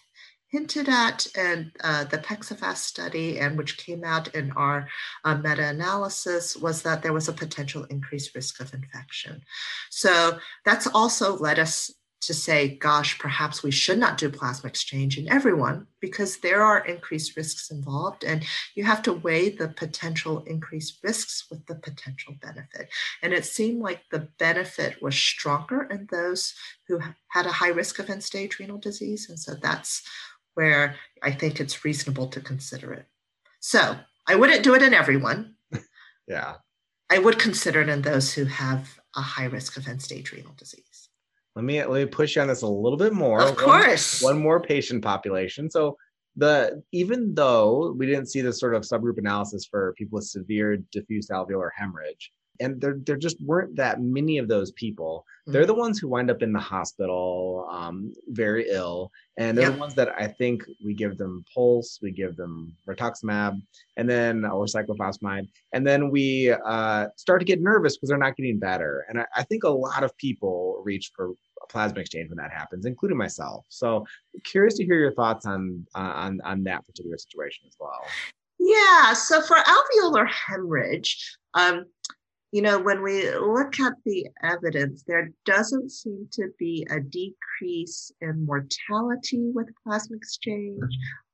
hinted 0.54 0.88
at 0.88 1.26
in 1.36 1.72
uh, 1.84 2.04
the 2.04 2.20
PEXIVAS 2.20 2.78
study 2.78 3.40
and 3.40 3.58
which 3.58 3.80
came 3.80 4.04
out 4.04 4.28
in 4.36 4.52
our 4.52 4.88
uh, 5.24 5.36
meta-analysis 5.36 6.56
was 6.56 6.84
that 6.84 7.02
there 7.02 7.12
was 7.12 7.28
a 7.28 7.34
potential 7.34 7.86
increased 7.86 8.36
risk 8.36 8.60
of 8.60 8.72
infection. 8.72 9.42
So 9.90 10.38
that's 10.64 10.86
also 10.86 11.36
led 11.38 11.58
us 11.58 11.92
to 12.26 12.34
say, 12.34 12.68
gosh, 12.78 13.18
perhaps 13.20 13.64
we 13.64 13.72
should 13.72 13.98
not 13.98 14.18
do 14.18 14.30
plasma 14.30 14.68
exchange 14.68 15.18
in 15.18 15.32
everyone 15.32 15.88
because 16.00 16.38
there 16.38 16.62
are 16.62 16.86
increased 16.86 17.36
risks 17.36 17.72
involved, 17.72 18.24
and 18.24 18.46
you 18.76 18.84
have 18.84 19.02
to 19.04 19.14
weigh 19.14 19.50
the 19.50 19.70
potential 19.70 20.44
increased 20.46 21.00
risks 21.04 21.46
with 21.50 21.66
the 21.66 21.76
potential 21.76 22.36
benefit. 22.42 22.90
And 23.22 23.34
it 23.34 23.46
seemed 23.46 23.82
like 23.82 24.02
the 24.12 24.28
benefit 24.40 25.02
was 25.02 25.16
stronger 25.16 25.84
in 25.84 26.08
those 26.12 26.54
who 26.88 27.00
had 27.30 27.46
a 27.46 27.52
high 27.52 27.70
risk 27.70 28.00
of 28.00 28.10
end 28.10 28.24
stage 28.24 28.60
renal 28.60 28.78
disease. 28.78 29.30
And 29.30 29.40
so 29.40 29.56
that's 29.56 30.04
where 30.54 30.96
I 31.22 31.32
think 31.32 31.60
it's 31.60 31.84
reasonable 31.84 32.28
to 32.28 32.42
consider 32.42 32.94
it. 32.94 33.06
So 33.60 33.98
I 34.28 34.36
wouldn't 34.36 34.64
do 34.64 34.76
it 34.76 34.82
in 34.82 34.94
everyone. 34.94 35.56
yeah. 36.28 36.56
I 37.10 37.20
would 37.20 37.40
consider 37.40 37.82
it 37.82 37.90
in 37.90 38.02
those 38.02 38.34
who 38.34 38.46
have 38.46 39.00
a 39.16 39.22
high 39.22 39.46
risk 39.46 39.78
of 39.78 39.88
end 39.88 40.02
stage 40.02 40.32
renal 40.32 40.54
disease 40.58 41.10
let 41.56 41.66
me 41.66 41.84
let 41.84 42.02
me 42.02 42.06
push 42.06 42.36
you 42.36 42.42
on 42.42 42.48
this 42.48 42.64
a 42.64 42.68
little 42.68 42.98
bit 42.98 43.14
more. 43.14 43.42
Of 43.42 43.56
course. 43.56 44.22
One, 44.22 44.36
one 44.36 44.44
more 44.44 44.62
patient 44.62 45.04
population. 45.04 45.70
So 45.70 45.98
the 46.36 46.82
even 46.92 47.36
though 47.36 47.94
we 47.98 48.08
didn't 48.08 48.28
see 48.28 48.42
this 48.42 48.60
sort 48.60 48.74
of 48.74 48.84
subgroup 48.84 49.18
analysis 49.18 49.66
for 49.66 49.94
people 49.98 50.18
with 50.18 50.26
severe 50.26 50.78
diffuse 50.92 51.28
alveolar 51.28 51.70
hemorrhage, 51.76 52.32
and 52.60 52.80
there 52.80 52.98
there 53.06 53.18
just 53.18 53.42
weren't 53.42 53.76
that 53.76 54.02
many 54.02 54.38
of 54.38 54.48
those 54.48 54.72
people. 54.74 55.26
Mm-hmm. 55.42 55.52
They're 55.54 55.66
the 55.66 55.74
ones 55.74 56.00
who 56.00 56.08
wind 56.08 56.30
up 56.30 56.42
in 56.42 56.54
the 56.54 56.60
hospital, 56.60 57.68
um, 57.72 58.14
very 58.28 58.68
ill, 58.70 59.12
and 59.38 59.58
they're 59.58 59.66
yep. 59.66 59.74
the 59.74 59.80
ones 59.80 59.96
that 59.96 60.14
I 60.18 60.28
think 60.28 60.64
we 60.84 60.94
give 60.94 61.18
them 61.18 61.44
pulse, 61.54 62.00
we 62.02 62.12
give 62.12 62.36
them 62.36 62.74
rituximab, 62.88 63.62
and 63.98 64.10
then 64.10 64.46
or 64.46 64.66
cyclophosphamide, 64.66 65.48
and 65.74 65.86
then 65.86 66.10
we 66.10 66.52
uh, 66.52 67.08
start 67.18 67.40
to 67.42 67.46
get 67.46 67.62
nervous 67.62 67.98
because 67.98 68.10
they're 68.10 68.18
not 68.18 68.36
getting 68.36 68.60
better. 68.60 69.06
And 69.10 69.20
I, 69.20 69.26
I 69.36 69.44
think 69.44 69.64
a 69.64 69.70
lot 69.70 70.04
of 70.04 70.16
people 70.18 70.82
reach 70.86 71.12
for 71.16 71.34
a 71.62 71.68
plasma 71.68 72.02
exchange 72.02 72.30
when 72.30 72.38
that 72.38 72.52
happens, 72.52 72.86
including 72.86 73.18
myself. 73.18 73.66
So 73.70 74.06
curious 74.44 74.76
to 74.76 74.86
hear 74.86 75.00
your 75.00 75.14
thoughts 75.14 75.46
on 75.46 75.86
on 75.96 76.40
on 76.42 76.64
that 76.64 76.86
particular 76.86 77.18
situation 77.18 77.66
as 77.68 77.76
well. 77.80 78.06
Yeah. 78.60 79.14
So 79.14 79.42
for 79.42 79.58
alveolar 79.58 80.28
hemorrhage, 80.28 81.38
um, 81.54 81.86
you 82.54 82.62
know, 82.62 82.80
when 82.80 83.02
we 83.02 83.32
look 83.32 83.80
at 83.80 83.94
the 84.06 84.28
evidence, 84.44 85.04
there 85.08 85.32
doesn't 85.44 85.90
seem 85.90 86.28
to 86.34 86.50
be 86.60 86.86
a 86.92 87.00
decrease 87.00 88.12
in 88.22 88.46
mortality 88.46 89.50
with 89.56 89.74
plasma 89.84 90.16
exchange 90.16 90.84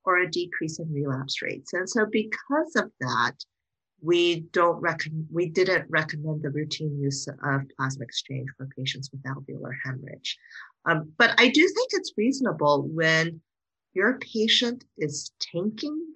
or 0.05 0.19
a 0.19 0.31
decrease 0.31 0.79
in 0.79 0.89
relapse 0.93 1.41
rates. 1.41 1.73
And 1.73 1.89
so 1.89 2.05
because 2.09 2.73
of 2.77 2.89
that, 3.01 3.33
we 4.01 4.45
don't 4.53 4.79
recommend 4.79 5.27
we 5.29 5.49
didn't 5.49 5.87
recommend 5.89 6.41
the 6.41 6.51
routine 6.51 6.97
use 6.97 7.27
of 7.27 7.61
plasma 7.75 8.05
exchange 8.05 8.47
for 8.55 8.69
patients 8.77 9.09
with 9.11 9.21
alveolar 9.23 9.73
hemorrhage. 9.83 10.37
Um, 10.85 11.11
but 11.17 11.31
I 11.37 11.49
do 11.49 11.67
think 11.67 11.89
it's 11.91 12.13
reasonable 12.15 12.87
when 12.87 13.41
your 13.91 14.19
patient 14.19 14.85
is 14.97 15.33
tanking 15.51 16.13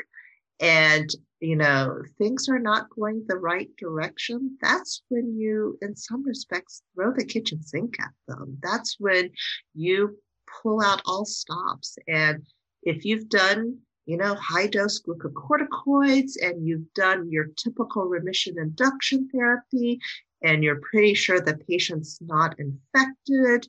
and 0.64 1.10
you 1.42 1.58
know 1.58 2.02
things 2.18 2.48
are 2.48 2.58
not 2.58 2.90
going 2.90 3.24
the 3.28 3.36
right 3.36 3.70
direction 3.78 4.58
that's 4.62 5.04
when 5.10 5.38
you 5.38 5.78
in 5.82 5.94
some 5.94 6.24
respects 6.24 6.84
throw 6.96 7.12
the 7.14 7.26
kitchen 7.26 7.62
sink 7.62 7.98
at 8.00 8.14
them. 8.28 8.58
That's 8.64 8.96
when 8.98 9.30
you 9.76 10.18
pull 10.62 10.82
out 10.82 11.02
all 11.06 11.26
stops. 11.26 11.98
And 12.08 12.46
if 12.82 13.04
you've 13.06 13.30
done 13.30 13.78
you 14.06 14.18
know 14.18 14.36
high 14.36 14.68
dose 14.68 15.02
glucocorticoids 15.02 16.34
and 16.42 16.66
you've 16.66 16.94
done 16.94 17.30
your 17.30 17.48
typical 17.58 18.04
remission 18.06 18.58
induction 18.58 19.30
therapy 19.34 20.00
and 20.44 20.64
you're 20.64 20.82
pretty 20.92 21.14
sure 21.14 21.40
the 21.40 21.58
patient's 21.70 22.20
not 22.22 22.56
infected 22.60 23.68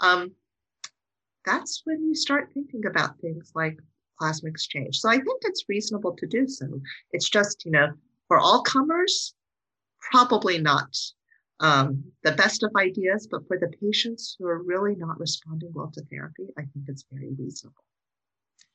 um, 0.00 0.32
that's 1.44 1.82
when 1.84 2.02
you 2.02 2.14
start 2.14 2.50
thinking 2.54 2.86
about 2.86 3.18
things 3.20 3.52
like 3.54 3.78
plasma 4.18 4.48
exchange. 4.48 4.98
So 4.98 5.08
I 5.08 5.16
think 5.16 5.42
it's 5.42 5.64
reasonable 5.68 6.14
to 6.16 6.26
do 6.26 6.46
so. 6.46 6.66
It's 7.12 7.28
just, 7.28 7.64
you 7.64 7.72
know, 7.72 7.88
for 8.26 8.38
all 8.38 8.62
comers, 8.62 9.34
probably 10.10 10.58
not 10.58 10.96
um, 11.60 12.04
the 12.22 12.32
best 12.32 12.62
of 12.62 12.70
ideas, 12.76 13.26
but 13.30 13.46
for 13.48 13.58
the 13.58 13.72
patients 13.82 14.36
who 14.38 14.46
are 14.46 14.62
really 14.62 14.94
not 14.94 15.18
responding 15.18 15.70
well 15.72 15.90
to 15.94 16.02
therapy, 16.10 16.48
I 16.56 16.62
think 16.62 16.86
it's 16.86 17.04
very 17.10 17.30
reasonable. 17.38 17.84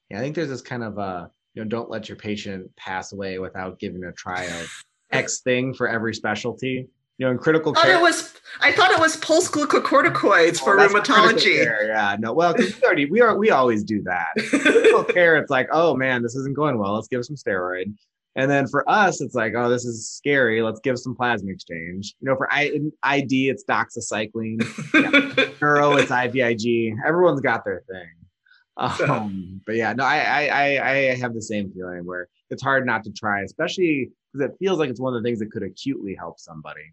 Yeah, 0.09 0.19
I 0.19 0.21
think 0.21 0.35
there's 0.35 0.49
this 0.49 0.61
kind 0.61 0.83
of 0.83 0.99
uh, 0.99 1.27
you 1.53 1.63
know, 1.63 1.69
don't 1.69 1.89
let 1.89 2.09
your 2.09 2.17
patient 2.17 2.75
pass 2.75 3.13
away 3.13 3.39
without 3.39 3.79
giving 3.79 4.03
a 4.03 4.11
try 4.11 4.43
of 4.43 4.83
X 5.11 5.41
thing 5.41 5.73
for 5.73 5.87
every 5.87 6.13
specialty 6.13 6.87
you 7.17 7.25
know, 7.25 7.31
in 7.31 7.37
critical 7.37 7.73
care. 7.73 7.97
It 7.97 8.01
was, 8.01 8.33
I 8.61 8.71
thought 8.71 8.91
it 8.91 8.99
was 8.99 9.15
pulse 9.17 9.49
glucocorticoids 9.49 10.59
oh, 10.61 10.65
for 10.65 10.77
rheumatology. 10.77 11.65
yeah, 11.87 12.15
no, 12.19 12.33
well, 12.33 12.55
we 12.57 12.73
already 12.83 13.05
we 13.05 13.21
are 13.21 13.37
we 13.37 13.51
always 13.51 13.83
do 13.83 14.01
that. 14.03 14.29
critical 14.49 15.03
care, 15.03 15.37
it's 15.37 15.51
like, 15.51 15.67
oh 15.71 15.95
man, 15.95 16.23
this 16.23 16.35
isn't 16.35 16.55
going 16.55 16.77
well. 16.77 16.93
Let's 16.95 17.07
give 17.07 17.23
some 17.25 17.35
steroid. 17.35 17.93
And 18.35 18.49
then 18.49 18.65
for 18.67 18.89
us, 18.89 19.21
it's 19.21 19.35
like, 19.35 19.53
oh, 19.55 19.69
this 19.69 19.85
is 19.85 20.09
scary. 20.09 20.63
Let's 20.63 20.79
give 20.79 20.97
some 20.97 21.15
plasma 21.15 21.51
exchange. 21.51 22.15
You 22.19 22.29
know, 22.29 22.35
for 22.35 22.51
I, 22.51 22.79
ID, 23.03 23.49
it's 23.49 23.63
doxycycline. 23.63 24.63
yeah. 24.95 25.49
Neuro, 25.61 25.97
it's 25.97 26.09
IVIG. 26.09 26.95
Everyone's 27.05 27.41
got 27.41 27.63
their 27.63 27.83
thing. 27.87 28.09
Um, 28.75 29.61
but 29.67 29.75
yeah, 29.75 29.93
no, 29.93 30.03
I, 30.03 30.47
I 30.47 30.89
I 30.89 31.15
have 31.17 31.35
the 31.35 31.41
same 31.43 31.71
feeling 31.71 32.05
where 32.05 32.27
it's 32.49 32.63
hard 32.63 32.87
not 32.87 33.03
to 33.03 33.11
try, 33.11 33.43
especially 33.43 34.09
because 34.33 34.49
it 34.49 34.57
feels 34.57 34.79
like 34.79 34.89
it's 34.89 34.99
one 34.99 35.15
of 35.15 35.21
the 35.21 35.27
things 35.27 35.37
that 35.39 35.51
could 35.51 35.61
acutely 35.61 36.15
help 36.15 36.39
somebody. 36.39 36.91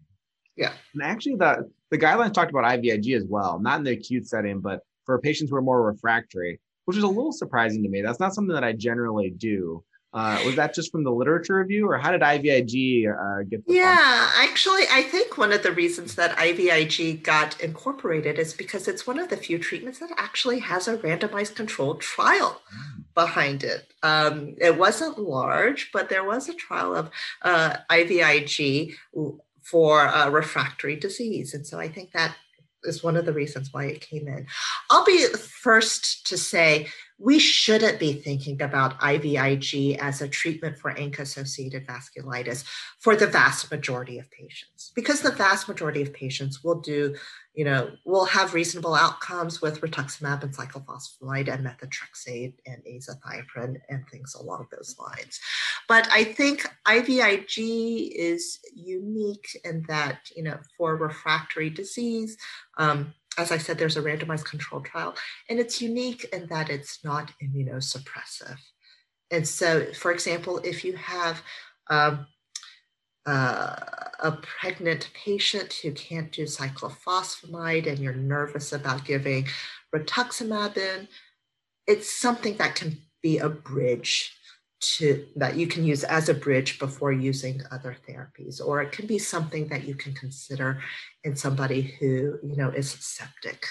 Yeah. 0.55 0.73
And 0.93 1.03
actually, 1.03 1.35
the, 1.35 1.69
the 1.89 1.97
guidelines 1.97 2.33
talked 2.33 2.51
about 2.51 2.65
IVIG 2.65 3.15
as 3.15 3.25
well, 3.25 3.59
not 3.59 3.79
in 3.79 3.83
the 3.83 3.91
acute 3.91 4.27
setting, 4.27 4.59
but 4.59 4.81
for 5.05 5.19
patients 5.19 5.49
who 5.49 5.55
are 5.55 5.61
more 5.61 5.83
refractory, 5.83 6.59
which 6.85 6.97
is 6.97 7.03
a 7.03 7.07
little 7.07 7.31
surprising 7.31 7.83
to 7.83 7.89
me. 7.89 8.01
That's 8.01 8.19
not 8.19 8.33
something 8.33 8.53
that 8.53 8.63
I 8.63 8.73
generally 8.73 9.29
do. 9.29 9.83
Uh, 10.13 10.41
was 10.45 10.57
that 10.57 10.75
just 10.75 10.91
from 10.91 11.05
the 11.05 11.11
literature 11.11 11.55
review, 11.55 11.89
or 11.89 11.97
how 11.97 12.11
did 12.11 12.19
IVIG 12.19 13.07
uh, 13.07 13.43
get? 13.43 13.63
yeah, 13.65 14.29
actually, 14.35 14.83
I 14.91 15.03
think 15.03 15.37
one 15.37 15.53
of 15.53 15.63
the 15.63 15.71
reasons 15.71 16.15
that 16.15 16.35
IVIG 16.37 17.23
got 17.23 17.57
incorporated 17.61 18.37
is 18.37 18.53
because 18.53 18.89
it's 18.89 19.07
one 19.07 19.19
of 19.19 19.29
the 19.29 19.37
few 19.37 19.57
treatments 19.57 19.99
that 19.99 20.11
actually 20.17 20.59
has 20.59 20.89
a 20.89 20.97
randomized 20.97 21.55
controlled 21.55 22.01
trial 22.01 22.61
mm. 22.75 23.03
behind 23.15 23.63
it. 23.63 23.93
Um, 24.03 24.55
it 24.57 24.77
wasn't 24.77 25.17
large, 25.17 25.91
but 25.93 26.09
there 26.09 26.25
was 26.25 26.49
a 26.49 26.53
trial 26.55 26.93
of 26.93 27.09
uh, 27.43 27.77
IVIG 27.89 28.95
for 29.61 30.07
uh, 30.07 30.29
refractory 30.29 30.95
disease, 30.95 31.53
and 31.53 31.65
so 31.65 31.79
I 31.79 31.87
think 31.87 32.11
that 32.11 32.35
is 32.83 33.03
one 33.03 33.15
of 33.15 33.25
the 33.25 33.33
reasons 33.33 33.69
why 33.71 33.85
it 33.85 34.01
came 34.01 34.27
in. 34.27 34.47
I'll 34.89 35.05
be 35.05 35.25
first 35.27 36.25
to 36.27 36.37
say 36.37 36.87
we 37.21 37.37
shouldn't 37.37 37.99
be 37.99 38.13
thinking 38.13 38.59
about 38.61 38.99
IVIG 38.99 39.97
as 39.99 40.21
a 40.21 40.27
treatment 40.27 40.79
for 40.79 40.91
ANCA-associated 40.93 41.85
vasculitis 41.85 42.65
for 42.99 43.15
the 43.15 43.27
vast 43.27 43.69
majority 43.69 44.17
of 44.17 44.29
patients, 44.31 44.91
because 44.95 45.21
the 45.21 45.31
vast 45.31 45.67
majority 45.67 46.01
of 46.01 46.11
patients 46.13 46.63
will 46.63 46.79
do, 46.81 47.15
you 47.53 47.63
know, 47.63 47.91
will 48.05 48.25
have 48.25 48.55
reasonable 48.55 48.95
outcomes 48.95 49.61
with 49.61 49.81
rituximab 49.81 50.41
and 50.41 50.55
cyclophosphamide 50.55 51.53
and 51.53 51.63
methotrexate 51.63 52.55
and 52.65 52.81
azathioprine 52.85 53.75
and 53.89 54.03
things 54.09 54.33
along 54.33 54.65
those 54.71 54.95
lines. 54.97 55.39
But 55.87 56.07
I 56.11 56.23
think 56.23 56.67
IVIG 56.87 58.11
is 58.15 58.59
unique 58.73 59.47
in 59.63 59.83
that, 59.89 60.31
you 60.35 60.41
know, 60.41 60.57
for 60.75 60.95
refractory 60.95 61.69
disease, 61.69 62.35
um, 62.77 63.13
as 63.37 63.51
I 63.51 63.57
said, 63.57 63.77
there's 63.77 63.97
a 63.97 64.01
randomized 64.01 64.45
controlled 64.45 64.85
trial, 64.85 65.15
and 65.49 65.59
it's 65.59 65.81
unique 65.81 66.25
in 66.33 66.47
that 66.47 66.69
it's 66.69 67.03
not 67.03 67.31
immunosuppressive. 67.41 68.57
And 69.31 69.47
so, 69.47 69.85
for 69.93 70.11
example, 70.11 70.59
if 70.63 70.83
you 70.83 70.93
have 70.97 71.41
um, 71.89 72.27
uh, 73.25 73.75
a 74.19 74.31
pregnant 74.41 75.09
patient 75.13 75.73
who 75.81 75.91
can't 75.91 76.31
do 76.31 76.43
cyclophosphamide 76.43 77.87
and 77.87 77.99
you're 77.99 78.13
nervous 78.13 78.73
about 78.73 79.05
giving 79.05 79.47
rituximab 79.95 80.77
in, 80.77 81.07
it's 81.87 82.11
something 82.11 82.57
that 82.57 82.75
can 82.75 82.97
be 83.21 83.37
a 83.37 83.49
bridge 83.49 84.35
to 84.81 85.27
that 85.35 85.55
you 85.55 85.67
can 85.67 85.83
use 85.83 86.03
as 86.03 86.27
a 86.27 86.33
bridge 86.33 86.79
before 86.79 87.11
using 87.11 87.61
other 87.71 87.95
therapies 88.07 88.59
or 88.59 88.81
it 88.81 88.91
can 88.91 89.05
be 89.05 89.19
something 89.19 89.67
that 89.67 89.85
you 89.85 89.93
can 89.93 90.13
consider 90.13 90.81
in 91.23 91.35
somebody 91.35 91.81
who 91.99 92.39
you 92.43 92.55
know 92.55 92.69
is 92.69 92.89
septic 92.91 93.67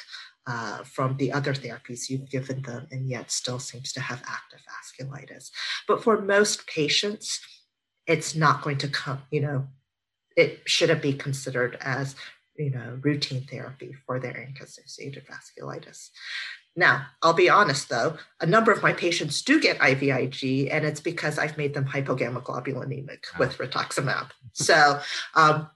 uh, 0.47 0.83
from 0.85 1.17
the 1.17 1.33
other 1.33 1.53
therapies 1.53 2.09
you've 2.09 2.31
given 2.31 2.63
them 2.63 2.87
and 2.93 3.09
yet 3.11 3.31
still 3.31 3.59
seems 3.59 3.93
to 3.93 4.01
have 4.01 4.23
active 4.27 4.61
vasculitis. 4.71 5.51
But 5.87 6.03
for 6.03 6.21
most 6.21 6.67
patients 6.67 7.41
it's 8.07 8.35
not 8.35 8.63
going 8.63 8.79
to 8.79 8.89
come 8.89 9.23
you 9.31 9.41
know 9.41 9.67
it 10.37 10.61
shouldn't 10.65 11.03
be 11.03 11.13
considered 11.13 11.77
as 11.81 12.15
you 12.57 12.71
know 12.71 12.99
routine 13.03 13.43
therapy 13.43 13.95
for 14.07 14.21
their 14.21 14.35
ANCA-associated 14.35 15.25
vasculitis 15.27 16.11
now, 16.77 17.07
I'll 17.23 17.33
be 17.33 17.51
honest 17.51 17.89
though, 17.89 18.17
a 18.41 18.47
number 18.47 18.73
of 18.73 18.83
my 18.83 18.93
patients 18.93 19.43
do 19.43 19.61
get 19.61 19.79
IVIG, 19.79 20.73
and 20.73 20.85
it's 20.85 21.01
because 21.01 21.39
I've 21.39 21.59
made 21.59 21.75
them 21.75 21.85
hypogammaglobulinemic 21.85 23.25
oh. 23.35 23.39
with 23.39 23.59
rituximab. 23.59 24.31
so, 24.53 25.01
um, 25.35 25.69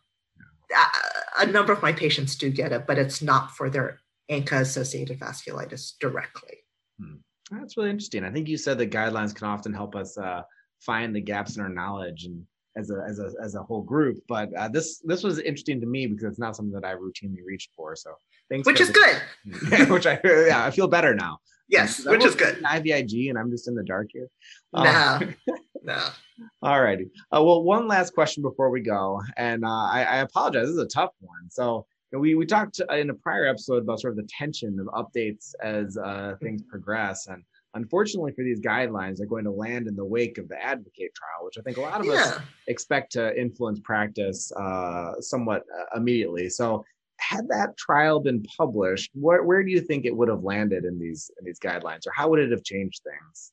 a 1.38 1.46
number 1.46 1.72
of 1.72 1.82
my 1.82 1.92
patients 1.92 2.36
do 2.36 2.50
get 2.50 2.72
it, 2.72 2.86
but 2.86 2.98
it's 2.98 3.22
not 3.22 3.50
for 3.52 3.70
their 3.70 4.00
ANCA 4.30 4.60
associated 4.60 5.20
vasculitis 5.20 5.92
directly. 6.00 6.58
Hmm. 7.00 7.16
That's 7.50 7.76
really 7.76 7.90
interesting. 7.90 8.24
I 8.24 8.30
think 8.30 8.48
you 8.48 8.56
said 8.56 8.78
that 8.78 8.90
guidelines 8.90 9.34
can 9.34 9.46
often 9.48 9.72
help 9.72 9.94
us 9.94 10.16
uh, 10.16 10.42
find 10.80 11.14
the 11.14 11.20
gaps 11.20 11.56
in 11.56 11.62
our 11.62 11.68
knowledge 11.68 12.24
and 12.24 12.46
as 12.76 12.90
a 12.90 13.04
as 13.08 13.18
a 13.18 13.32
as 13.42 13.54
a 13.54 13.62
whole 13.62 13.82
group. 13.82 14.18
But 14.28 14.54
uh, 14.54 14.68
this 14.68 14.98
this 15.04 15.22
was 15.22 15.38
interesting 15.38 15.80
to 15.80 15.86
me 15.86 16.06
because 16.06 16.24
it's 16.24 16.38
not 16.38 16.56
something 16.56 16.78
that 16.80 16.84
I 16.84 16.94
routinely 16.94 17.44
reached 17.44 17.70
for. 17.76 17.96
So 17.96 18.10
thanks. 18.50 18.66
Which 18.66 18.80
is 18.80 18.90
good. 18.90 19.16
which 19.90 20.06
I 20.06 20.20
yeah 20.24 20.64
I 20.64 20.70
feel 20.70 20.88
better 20.88 21.14
now. 21.14 21.38
Yes, 21.68 22.04
which 22.04 22.24
is 22.24 22.34
good. 22.34 22.62
IVIG, 22.62 23.30
and 23.30 23.38
I'm 23.38 23.50
just 23.50 23.68
in 23.68 23.74
the 23.74 23.82
dark 23.82 24.08
here. 24.12 24.28
No, 24.74 24.82
um, 24.82 25.34
no. 25.82 26.08
All 26.62 26.80
righty. 26.80 27.10
Uh, 27.34 27.42
well, 27.42 27.62
one 27.62 27.88
last 27.88 28.12
question 28.12 28.42
before 28.42 28.68
we 28.68 28.80
go, 28.80 29.22
and 29.36 29.64
uh, 29.64 29.68
I, 29.68 30.02
I 30.02 30.16
apologize. 30.18 30.66
This 30.66 30.76
is 30.76 30.78
a 30.78 30.86
tough 30.86 31.12
one. 31.20 31.48
So 31.50 31.86
we 32.12 32.34
we 32.34 32.44
talked 32.44 32.80
in 32.90 33.10
a 33.10 33.14
prior 33.14 33.46
episode 33.46 33.82
about 33.82 34.00
sort 34.00 34.12
of 34.12 34.18
the 34.18 34.28
tension 34.28 34.78
of 34.78 34.86
updates 34.88 35.54
as 35.62 35.96
uh, 35.96 36.34
things 36.42 36.62
progress, 36.62 37.28
and 37.28 37.42
unfortunately 37.74 38.32
for 38.32 38.44
these 38.44 38.60
guidelines, 38.60 39.16
they're 39.16 39.26
going 39.26 39.44
to 39.44 39.50
land 39.50 39.86
in 39.86 39.96
the 39.96 40.04
wake 40.04 40.38
of 40.38 40.48
the 40.48 40.62
advocate 40.62 41.14
trial, 41.14 41.44
which 41.44 41.56
I 41.58 41.62
think 41.62 41.76
a 41.76 41.80
lot 41.80 42.00
of 42.00 42.06
yeah. 42.06 42.14
us 42.14 42.38
expect 42.66 43.12
to 43.12 43.38
influence 43.38 43.80
practice 43.80 44.50
uh, 44.52 45.20
somewhat 45.20 45.64
uh, 45.76 45.96
immediately. 45.96 46.48
So, 46.48 46.84
had 47.20 47.48
that 47.48 47.76
trial 47.76 48.20
been 48.20 48.42
published, 48.58 49.10
where, 49.14 49.44
where 49.44 49.62
do 49.62 49.70
you 49.70 49.80
think 49.80 50.04
it 50.04 50.14
would 50.14 50.28
have 50.28 50.42
landed 50.42 50.84
in 50.84 50.98
these 50.98 51.30
in 51.38 51.44
these 51.44 51.60
guidelines, 51.60 52.06
or 52.06 52.12
how 52.14 52.28
would 52.28 52.40
it 52.40 52.50
have 52.50 52.64
changed 52.64 53.02
things? 53.04 53.52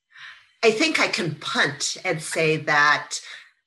I 0.64 0.72
think 0.72 1.00
I 1.00 1.08
can 1.08 1.36
punt 1.36 1.98
and 2.06 2.22
say 2.22 2.58
that 2.58 3.20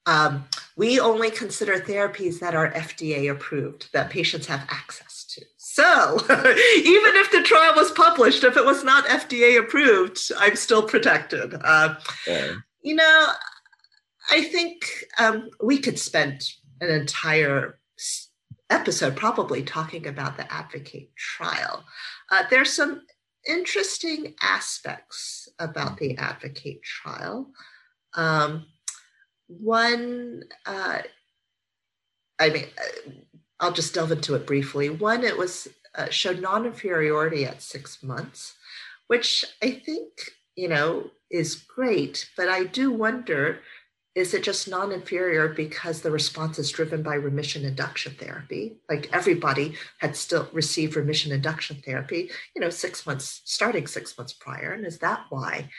um, 0.07 0.45
we 0.77 1.01
only 1.01 1.31
consider 1.31 1.79
therapies 1.79 2.39
that 2.41 2.55
are 2.55 2.71
FDA 2.73 3.31
approved, 3.31 3.89
that 3.93 4.11
patients 4.11 4.47
have 4.47 4.67
access 4.69 5.24
So 5.75 6.19
even 6.31 7.17
if 7.17 7.33
the 7.33 7.43
trial 7.43 7.73
was 7.75 7.91
published, 7.91 8.45
if 8.45 8.57
it 8.57 8.65
was 8.65 8.85
not 8.85 9.07
FDA 9.07 9.59
approved, 9.59 10.31
I'm 10.39 10.55
still 10.55 10.85
protected. 10.85 11.53
Uh, 11.53 11.97
yeah. 12.29 12.53
You 12.83 12.95
know, 12.95 13.27
I 14.31 14.43
think 14.43 14.87
um, 15.19 15.51
we 15.61 15.79
could 15.79 15.99
spend 15.99 16.45
an 16.81 16.91
entire 16.91 17.81
episode 18.71 19.17
probably 19.17 19.65
talking 19.65 20.07
about 20.07 20.37
the 20.37 20.53
advocate 20.53 21.11
trial. 21.17 21.85
Uh, 22.31 22.45
there's 22.51 22.73
some 22.73 23.03
interesting 23.49 24.37
aspects 24.41 25.49
about 25.59 25.99
the 25.99 26.17
advocate 26.19 26.85
trial. 26.85 27.51
Um, 28.15 28.67
one, 29.49 30.45
uh, 30.67 30.99
I 32.39 32.51
mean, 32.51 32.67
uh, 32.79 33.11
I'll 33.65 33.73
just 33.73 33.95
delve 33.95 34.13
into 34.13 34.35
it 34.35 34.47
briefly. 34.47 34.91
One, 34.91 35.25
it 35.25 35.39
was 35.39 35.69
uh, 35.95 36.11
showed 36.11 36.43
non-inferiority 36.43 37.47
at 37.47 37.63
six 37.63 38.03
months, 38.03 38.55
which 39.07 39.43
I 39.63 39.71
think 39.71 40.11
you 40.55 40.69
know 40.69 41.11
is 41.31 41.55
great. 41.55 42.29
But 42.37 42.49
I 42.49 42.65
do 42.65 42.93
wonder: 42.93 43.61
is 44.15 44.35
it 44.35 44.43
just 44.43 44.69
non-inferior 44.69 45.49
because 45.49 46.03
the 46.03 46.11
response 46.11 46.59
is 46.59 46.71
driven 46.71 47.03
by 47.03 47.15
remission 47.15 47.65
induction 47.65 48.13
therapy? 48.21 48.77
Like 48.91 49.09
everybody 49.15 49.77
had 49.99 50.15
still 50.15 50.47
received 50.53 50.95
remission 50.95 51.33
induction 51.33 51.83
therapy, 51.85 52.31
you 52.55 52.61
know, 52.61 52.71
six 52.71 53.07
months 53.07 53.41
starting 53.47 53.87
six 53.87 54.19
months 54.19 54.35
prior, 54.35 54.73
and 54.73 54.85
is 54.85 54.99
that 54.99 55.25
why 55.31 55.71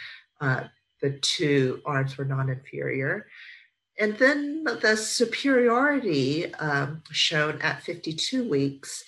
uh, 0.42 0.64
the 1.02 1.12
two 1.22 1.82
arms 1.86 2.18
were 2.18 2.26
non-inferior? 2.26 3.28
And 3.98 4.18
then 4.18 4.64
the 4.64 4.98
superiority 4.98 6.54
um, 6.56 7.04
shown 7.12 7.62
at 7.62 7.84
52 7.84 8.50
weeks 8.50 9.04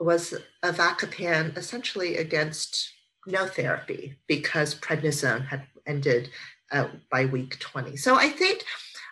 was 0.00 0.34
avacopan 0.62 1.56
essentially 1.56 2.16
against 2.16 2.92
no 3.26 3.46
therapy 3.46 4.16
because 4.26 4.74
prednisone 4.74 5.46
had 5.46 5.66
ended 5.86 6.30
uh, 6.72 6.88
by 7.10 7.26
week 7.26 7.58
20. 7.58 7.96
So 7.96 8.14
I 8.14 8.28
think 8.28 8.64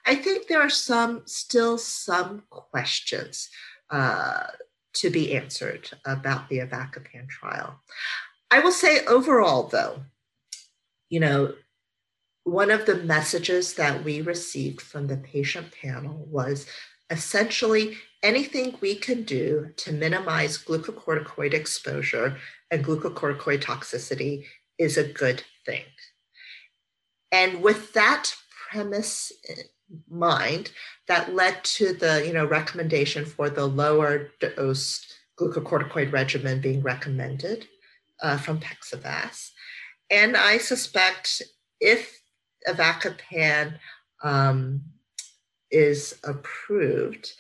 I 0.07 0.15
think 0.15 0.47
there 0.47 0.61
are 0.61 0.71
some 0.71 1.23
still 1.27 1.79
some 1.79 2.43
questions 2.51 3.49
uh, 3.91 4.49
to 4.95 5.11
be 5.11 5.35
answered 5.35 5.91
about 6.05 6.49
the 6.49 6.59
avacopan 6.59 7.29
trial. 7.29 7.81
I 8.51 8.61
will 8.61 8.73
say 8.73 9.05
overall, 9.07 9.65
though, 9.65 10.03
you 11.09 11.21
know, 11.21 11.55
one 12.45 12.71
of 12.71 12.85
the 12.87 12.97
messages 12.97 13.75
that 13.75 14.05
we 14.05 14.21
received 14.21 14.81
from 14.81 15.07
the 15.07 15.17
patient 15.17 15.73
panel 15.73 16.27
was 16.31 16.67
essentially 17.11 17.97
anything 18.23 18.77
we 18.81 18.95
can 18.95 19.23
do 19.23 19.71
to 19.77 19.93
minimize 19.93 20.63
glucocorticoid 20.63 21.55
exposure 21.55 22.37
and 22.71 22.85
glucocorticoid 22.85 23.63
toxicity 23.63 24.45
is 24.79 24.97
a 24.97 25.09
good 25.09 25.43
thing. 25.65 25.85
And 27.33 27.63
with 27.63 27.93
that 27.95 28.33
premise 28.69 29.33
in 29.49 29.57
mind, 30.09 30.71
that 31.09 31.35
led 31.35 31.63
to 31.65 31.93
the 31.93 32.27
you 32.27 32.33
know 32.33 32.47
recommendation 32.47 33.25
for 33.25 33.51
the 33.51 33.67
lower 33.67 34.31
dose 34.41 35.05
glucocorticoid 35.39 36.13
regimen 36.13 36.61
being 36.61 36.83
recommended 36.83 37.67
uh, 38.23 38.39
from 38.39 38.61
PEXIVAS. 38.61 39.51
And 40.11 40.37
I 40.37 40.59
suspect 40.59 41.43
if 41.81 42.21
avacopan 42.67 43.79
um, 44.23 44.83
is 45.71 46.19
approved, 46.25 47.33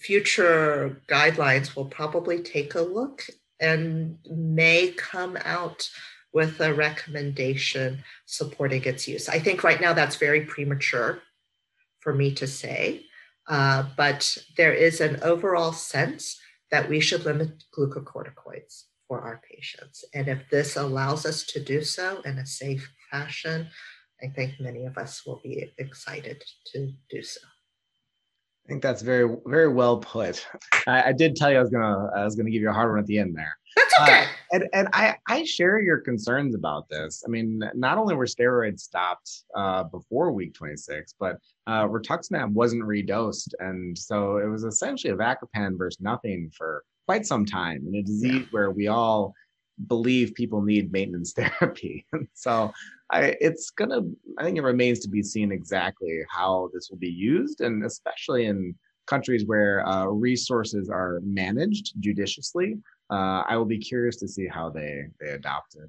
future 0.00 1.00
guidelines 1.08 1.76
will 1.76 1.84
probably 1.84 2.42
take 2.42 2.74
a 2.74 2.80
look 2.80 3.24
and 3.60 4.18
may 4.28 4.92
come 4.96 5.38
out 5.44 5.88
with 6.32 6.60
a 6.60 6.74
recommendation 6.74 8.02
supporting 8.26 8.84
its 8.84 9.08
use. 9.08 9.28
I 9.28 9.38
think 9.38 9.64
right 9.64 9.80
now 9.80 9.92
that's 9.92 10.16
very 10.16 10.42
premature 10.42 11.22
for 12.00 12.12
me 12.14 12.34
to 12.34 12.46
say, 12.46 13.06
uh, 13.48 13.84
but 13.96 14.36
there 14.56 14.74
is 14.74 15.00
an 15.00 15.20
overall 15.22 15.72
sense 15.72 16.38
that 16.70 16.88
we 16.90 17.00
should 17.00 17.24
limit 17.24 17.64
glucocorticoids 17.76 18.84
for 19.08 19.20
our 19.20 19.40
patients. 19.50 20.04
And 20.14 20.28
if 20.28 20.40
this 20.50 20.76
allows 20.76 21.24
us 21.24 21.44
to 21.44 21.60
do 21.60 21.82
so 21.82 22.20
in 22.24 22.38
a 22.38 22.46
safe 22.46 22.92
fashion, 23.10 23.68
I 24.22 24.28
think 24.28 24.54
many 24.60 24.86
of 24.86 24.96
us 24.96 25.26
will 25.26 25.40
be 25.42 25.72
excited 25.78 26.42
to 26.72 26.92
do 27.10 27.22
so. 27.22 27.40
I 28.66 28.68
think 28.68 28.82
that's 28.82 29.02
very, 29.02 29.36
very 29.46 29.68
well 29.68 29.98
put. 29.98 30.44
I, 30.88 31.04
I, 31.04 31.12
did 31.12 31.36
tell 31.36 31.52
you 31.52 31.58
I 31.58 31.60
was 31.60 31.70
gonna, 31.70 32.10
I 32.16 32.24
was 32.24 32.34
gonna 32.34 32.50
give 32.50 32.62
you 32.62 32.70
a 32.70 32.72
hard 32.72 32.90
one 32.90 32.98
at 32.98 33.06
the 33.06 33.18
end 33.18 33.36
there. 33.36 33.56
That's 33.76 33.94
okay. 34.00 34.22
Uh, 34.22 34.26
and 34.52 34.68
and 34.72 34.88
I, 34.92 35.16
I 35.28 35.44
share 35.44 35.80
your 35.80 35.98
concerns 35.98 36.54
about 36.54 36.88
this. 36.88 37.22
I 37.24 37.28
mean, 37.28 37.62
not 37.74 37.98
only 37.98 38.14
were 38.14 38.24
steroids 38.26 38.80
stopped 38.80 39.44
uh, 39.54 39.84
before 39.84 40.32
week 40.32 40.54
26, 40.54 41.14
but 41.20 41.36
uh, 41.66 41.86
rituximab 41.86 42.52
wasn't 42.52 42.82
redosed, 42.82 43.52
and 43.60 43.96
so 43.96 44.38
it 44.38 44.46
was 44.46 44.64
essentially 44.64 45.12
a 45.12 45.16
avacopan 45.16 45.76
versus 45.76 46.00
nothing 46.00 46.50
for 46.56 46.84
quite 47.06 47.26
some 47.26 47.44
time 47.44 47.84
in 47.86 47.94
a 47.94 48.02
disease 48.02 48.42
yeah. 48.42 48.46
where 48.50 48.70
we 48.70 48.88
all 48.88 49.34
believe 49.86 50.34
people 50.34 50.62
need 50.62 50.92
maintenance 50.92 51.32
therapy. 51.36 52.06
so 52.34 52.72
I, 53.10 53.36
it's 53.40 53.70
gonna. 53.70 54.02
I 54.38 54.44
think 54.44 54.58
it 54.58 54.62
remains 54.62 55.00
to 55.00 55.08
be 55.08 55.22
seen 55.22 55.52
exactly 55.52 56.20
how 56.28 56.70
this 56.74 56.88
will 56.90 56.98
be 56.98 57.10
used, 57.10 57.60
and 57.60 57.84
especially 57.84 58.46
in 58.46 58.74
countries 59.06 59.44
where 59.46 59.86
uh, 59.86 60.06
resources 60.06 60.90
are 60.90 61.20
managed 61.24 61.94
judiciously. 62.00 62.78
Uh, 63.08 63.44
I 63.46 63.56
will 63.56 63.64
be 63.64 63.78
curious 63.78 64.16
to 64.16 64.28
see 64.28 64.48
how 64.48 64.70
they 64.70 65.04
they 65.20 65.30
adopt 65.30 65.76
it. 65.76 65.88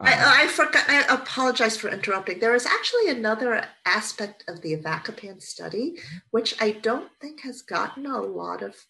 I, 0.00 0.12
uh, 0.14 0.32
I, 0.44 0.46
forgot. 0.48 0.88
I 0.88 1.02
apologize 1.14 1.76
for 1.76 1.88
interrupting. 1.88 2.40
There 2.40 2.54
is 2.54 2.66
actually 2.66 3.10
another 3.10 3.64
aspect 3.84 4.44
of 4.48 4.60
the 4.60 4.76
avacopan 4.76 5.40
study, 5.40 5.98
which 6.30 6.60
I 6.60 6.72
don't 6.72 7.10
think 7.20 7.42
has 7.42 7.62
gotten 7.62 8.06
a 8.06 8.20
lot 8.20 8.62
of 8.62 8.86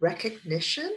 recognition, 0.00 0.92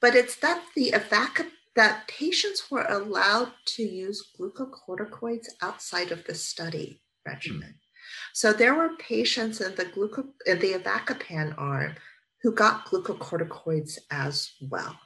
but 0.00 0.14
it's 0.14 0.36
that 0.36 0.62
the 0.74 0.90
avacopan 0.92 1.50
that 1.76 2.06
patients 2.08 2.70
were 2.70 2.86
allowed 2.88 3.52
to 3.66 3.82
use 3.82 4.30
glucocorticoids 4.38 5.46
outside 5.62 6.12
of 6.12 6.24
the 6.24 6.34
study 6.34 7.00
regimen. 7.26 7.70
Mm. 7.70 7.84
So 8.32 8.52
there 8.52 8.74
were 8.74 8.96
patients 8.96 9.60
in 9.60 9.74
the 9.74 9.86
gluco 9.86 10.26
in 10.46 10.58
the 10.58 10.74
avacopan 10.74 11.54
arm 11.58 11.94
who 12.42 12.52
got 12.52 12.86
glucocorticoids 12.86 13.98
as 14.10 14.52
well. 14.60 14.98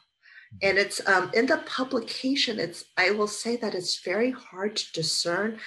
And 0.62 0.78
it's 0.78 1.07
um, 1.07 1.31
in 1.35 1.46
the 1.46 1.59
publication. 1.59 2.59
It's 2.59 2.85
I 2.96 3.11
will 3.11 3.28
say 3.28 3.57
that 3.57 3.74
it's 3.74 4.02
very 4.02 4.31
hard 4.31 4.76
to 4.76 4.92
discern 4.92 5.59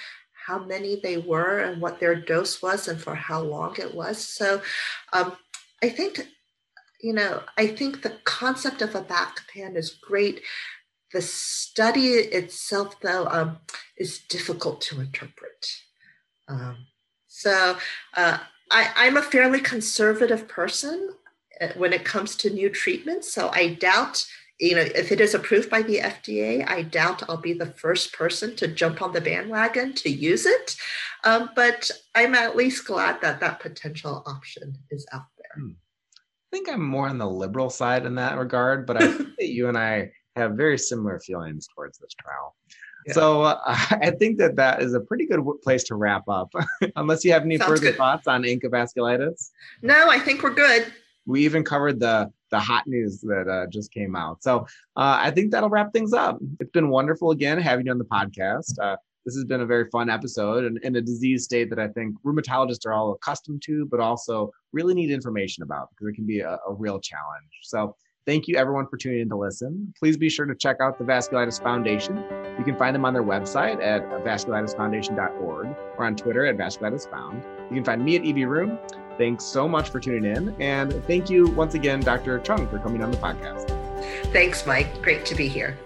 how 0.46 0.58
many 0.64 1.00
they 1.00 1.18
were 1.18 1.60
and 1.60 1.80
what 1.80 2.00
their 2.00 2.16
dose 2.16 2.60
was 2.60 2.88
and 2.88 3.00
for 3.00 3.14
how 3.14 3.40
long 3.40 3.76
it 3.78 3.94
was. 3.94 4.18
So 4.18 4.60
um, 5.12 5.36
I 5.82 5.88
think 5.88 6.26
you 7.00 7.12
know 7.12 7.42
I 7.56 7.68
think 7.68 8.02
the 8.02 8.18
concept 8.24 8.82
of 8.82 8.94
a 8.94 9.02
avacopan 9.02 9.76
is 9.76 9.90
great 9.90 10.42
the 11.12 11.22
study 11.22 12.08
itself, 12.14 13.00
though, 13.00 13.26
um, 13.26 13.58
is 13.96 14.18
difficult 14.18 14.80
to 14.82 15.00
interpret. 15.00 15.66
Um, 16.48 16.86
so 17.28 17.76
uh, 18.14 18.38
I, 18.70 19.06
am 19.06 19.16
a 19.16 19.22
fairly 19.22 19.60
conservative 19.60 20.48
person 20.48 21.10
uh, 21.60 21.68
when 21.76 21.92
it 21.92 22.04
comes 22.04 22.36
to 22.36 22.50
new 22.50 22.70
treatments. 22.70 23.32
So 23.32 23.50
I 23.52 23.74
doubt, 23.74 24.26
you 24.58 24.74
know, 24.74 24.82
if 24.82 25.12
it 25.12 25.20
is 25.20 25.34
approved 25.34 25.70
by 25.70 25.82
the 25.82 25.98
FDA, 25.98 26.68
I 26.68 26.82
doubt 26.82 27.28
I'll 27.28 27.36
be 27.36 27.52
the 27.52 27.66
first 27.66 28.12
person 28.12 28.56
to 28.56 28.68
jump 28.68 29.02
on 29.02 29.12
the 29.12 29.20
bandwagon 29.20 29.94
to 29.94 30.10
use 30.10 30.46
it. 30.46 30.76
Um, 31.24 31.50
but 31.54 31.90
I'm 32.14 32.34
at 32.34 32.56
least 32.56 32.86
glad 32.86 33.20
that 33.20 33.40
that 33.40 33.60
potential 33.60 34.22
option 34.26 34.76
is 34.90 35.06
out 35.12 35.26
there. 35.36 35.62
Hmm. 35.64 35.72
I 36.16 36.56
think 36.56 36.68
I'm 36.68 36.84
more 36.84 37.08
on 37.08 37.18
the 37.18 37.28
liberal 37.28 37.70
side 37.70 38.04
in 38.04 38.16
that 38.16 38.38
regard, 38.38 38.86
but 38.86 39.02
I 39.02 39.06
think 39.12 39.30
that 39.38 39.48
you 39.48 39.68
and 39.68 39.78
I 39.78 40.12
have 40.36 40.52
very 40.52 40.78
similar 40.78 41.20
feelings 41.20 41.68
towards 41.74 41.98
this 41.98 42.14
trial. 42.14 42.54
Yeah. 43.06 43.12
So 43.14 43.42
uh, 43.42 43.58
I 43.66 44.12
think 44.18 44.38
that 44.38 44.56
that 44.56 44.82
is 44.82 44.94
a 44.94 45.00
pretty 45.00 45.26
good 45.26 45.40
place 45.62 45.84
to 45.84 45.94
wrap 45.94 46.28
up. 46.28 46.52
Unless 46.96 47.24
you 47.24 47.32
have 47.32 47.42
any 47.42 47.58
Sounds 47.58 47.68
further 47.68 47.86
good. 47.86 47.96
thoughts 47.96 48.26
on 48.26 48.42
ANCA 48.42 48.64
vasculitis. 48.64 49.50
No, 49.82 50.08
I 50.08 50.18
think 50.18 50.42
we're 50.42 50.54
good. 50.54 50.92
We 51.26 51.44
even 51.44 51.64
covered 51.64 52.00
the 52.00 52.32
the 52.50 52.58
hot 52.58 52.86
news 52.86 53.20
that 53.22 53.48
uh, 53.48 53.66
just 53.70 53.92
came 53.92 54.14
out. 54.14 54.42
So 54.42 54.66
uh, 54.96 55.18
I 55.20 55.30
think 55.30 55.52
that'll 55.52 55.70
wrap 55.70 55.92
things 55.92 56.12
up. 56.12 56.38
It's 56.60 56.70
been 56.72 56.90
wonderful 56.90 57.30
again 57.30 57.58
having 57.58 57.86
you 57.86 57.92
on 57.92 57.98
the 57.98 58.04
podcast. 58.04 58.78
Uh, 58.80 58.96
this 59.24 59.34
has 59.36 59.44
been 59.44 59.60
a 59.60 59.66
very 59.66 59.88
fun 59.90 60.10
episode 60.10 60.64
and 60.64 60.78
in 60.78 60.96
a 60.96 61.00
disease 61.00 61.44
state 61.44 61.70
that 61.70 61.78
I 61.78 61.88
think 61.88 62.16
rheumatologists 62.24 62.84
are 62.86 62.92
all 62.92 63.12
accustomed 63.12 63.62
to, 63.62 63.86
but 63.86 64.00
also 64.00 64.50
really 64.72 64.94
need 64.94 65.10
information 65.10 65.62
about 65.62 65.90
because 65.90 66.08
it 66.08 66.14
can 66.14 66.26
be 66.26 66.40
a, 66.40 66.58
a 66.68 66.72
real 66.72 66.98
challenge. 66.98 67.60
So 67.62 67.94
Thank 68.24 68.46
you 68.46 68.56
everyone 68.56 68.86
for 68.86 68.96
tuning 68.96 69.20
in 69.20 69.28
to 69.30 69.36
listen. 69.36 69.92
Please 69.98 70.16
be 70.16 70.28
sure 70.28 70.46
to 70.46 70.54
check 70.54 70.76
out 70.80 70.96
the 70.96 71.04
Vasculitis 71.04 71.60
Foundation. 71.60 72.22
You 72.56 72.64
can 72.64 72.76
find 72.76 72.94
them 72.94 73.04
on 73.04 73.12
their 73.14 73.24
website 73.24 73.82
at 73.82 74.08
vasculitisfoundation.org 74.24 75.66
or 75.98 76.04
on 76.04 76.14
Twitter 76.14 76.46
at 76.46 76.56
vasculitisfound. 76.56 77.42
You 77.68 77.74
can 77.74 77.84
find 77.84 78.04
me 78.04 78.14
at 78.16 78.24
EB 78.24 78.48
Rheum. 78.48 78.78
Thanks 79.18 79.44
so 79.44 79.68
much 79.68 79.90
for 79.90 79.98
tuning 79.98 80.24
in. 80.24 80.54
And 80.60 80.92
thank 81.06 81.30
you 81.30 81.48
once 81.48 81.74
again, 81.74 81.98
Dr. 81.98 82.38
Chung, 82.38 82.68
for 82.68 82.78
coming 82.78 83.02
on 83.02 83.10
the 83.10 83.16
podcast. 83.16 83.68
Thanks, 84.32 84.66
Mike. 84.66 85.02
Great 85.02 85.26
to 85.26 85.34
be 85.34 85.48
here. 85.48 85.76